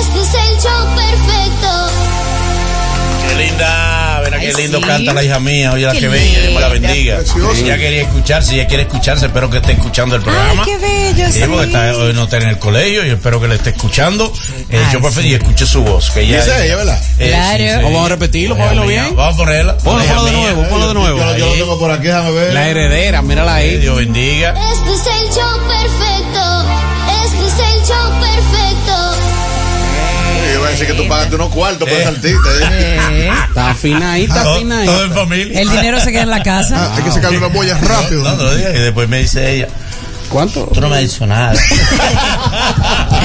[0.00, 1.88] Este es el show perfecto.
[3.28, 4.84] Qué linda, verá qué lindo sí.
[4.84, 7.16] canta la hija mía, oye la Qué que bella, Dios me la bendiga.
[7.18, 7.60] Preciosa.
[7.60, 10.64] Ella quería escucharse, ella quiere escucharse, espero que esté escuchando el programa.
[10.66, 11.46] Ay, qué bello, Sí, sí.
[11.48, 14.32] porque está, hoy no está en el colegio y espero que le esté escuchando.
[14.70, 15.28] Eh, Ay, yo prefiero sí.
[15.30, 16.38] y escuche su voz, que ella.
[16.40, 17.02] Esa es ella, ¿verdad?
[17.18, 17.82] Eh, Claro.
[17.84, 19.16] Vamos a repetirlo, Hija ponlo mía, bien.
[19.16, 19.78] Vamos a ponerla.
[19.78, 21.18] Ponlo, ponlo de nuevo, ponlo de nuevo.
[21.18, 22.54] Yo, yo lo tengo por aquí, déjame ver.
[22.54, 23.76] La heredera, mírala ahí.
[23.78, 24.54] Dios bendiga.
[24.72, 26.47] Este es el show perfecto.
[30.78, 32.00] Decir que tú pagaste unos cuartos por Eh.
[32.00, 32.48] esa artista.
[32.60, 32.98] ¿eh?
[33.10, 35.60] Eh, Está afinadita, Todo, todo en familia.
[35.60, 36.76] el dinero se queda en la casa.
[36.78, 38.22] Ah, hay que sacarle una molla rápido.
[38.24, 39.68] No, no y después me dice ella,
[40.28, 40.66] ¿Cuánto?
[40.74, 41.54] tú no me has dicho nada.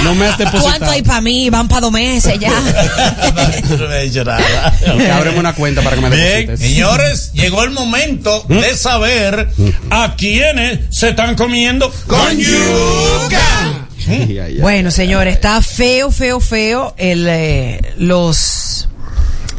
[0.04, 0.64] No me has depositado.
[0.64, 1.50] ¿Cuánto hay para mí?
[1.50, 2.50] Van para dos meses ya.
[3.70, 4.74] tú no me has dicho nada.
[5.16, 6.60] Ábreme una cuenta para que me Bien, deposites.
[6.60, 9.48] señores, llegó el momento de saber
[9.90, 13.83] a quiénes se están comiendo con yuca.
[14.08, 14.60] Ay, ay, ay.
[14.60, 18.88] Bueno, señores, está feo, feo, feo el, eh, los...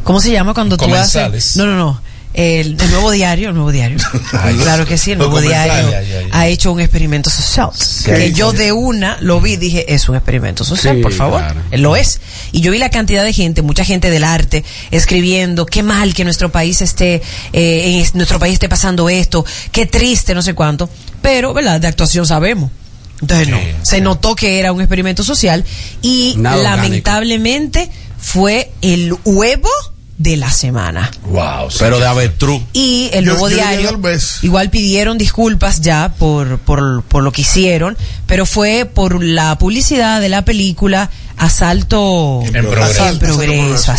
[0.02, 1.56] ¿Cómo se llama cuando tú haces?
[1.56, 2.00] No, no, no.
[2.34, 3.96] El, el nuevo diario, el nuevo diario.
[4.32, 5.88] Ay, claro que sí, el nuevo diario
[6.32, 7.70] ha hecho un experimento social.
[8.04, 11.38] que yo de una lo vi, dije, es un experimento social, Sí, por favor.
[11.40, 11.60] claro.
[11.70, 12.20] Eh, Lo es.
[12.50, 16.24] Y yo vi la cantidad de gente, mucha gente del arte, escribiendo, qué mal que
[16.24, 17.22] nuestro país esté,
[17.52, 20.90] eh, en nuestro país esté pasando esto, qué triste, no sé cuánto.
[21.22, 21.80] Pero, ¿verdad?
[21.80, 22.68] De actuación sabemos.
[23.24, 23.58] Entonces, no.
[23.84, 25.64] Se notó que era un experimento social
[26.02, 26.82] y Nada orgánico.
[26.82, 29.68] lamentablemente fue el huevo
[30.16, 31.10] de la semana.
[31.26, 31.68] Wow.
[31.78, 32.62] Pero de avestruz.
[32.72, 34.00] Y el Yo- nuevo diario
[34.42, 37.96] igual pidieron disculpas ya por, por, por lo que hicieron,
[38.26, 43.06] pero fue por la publicidad de la película Asalto En progreso.
[43.08, 43.92] en progreso, Asalto,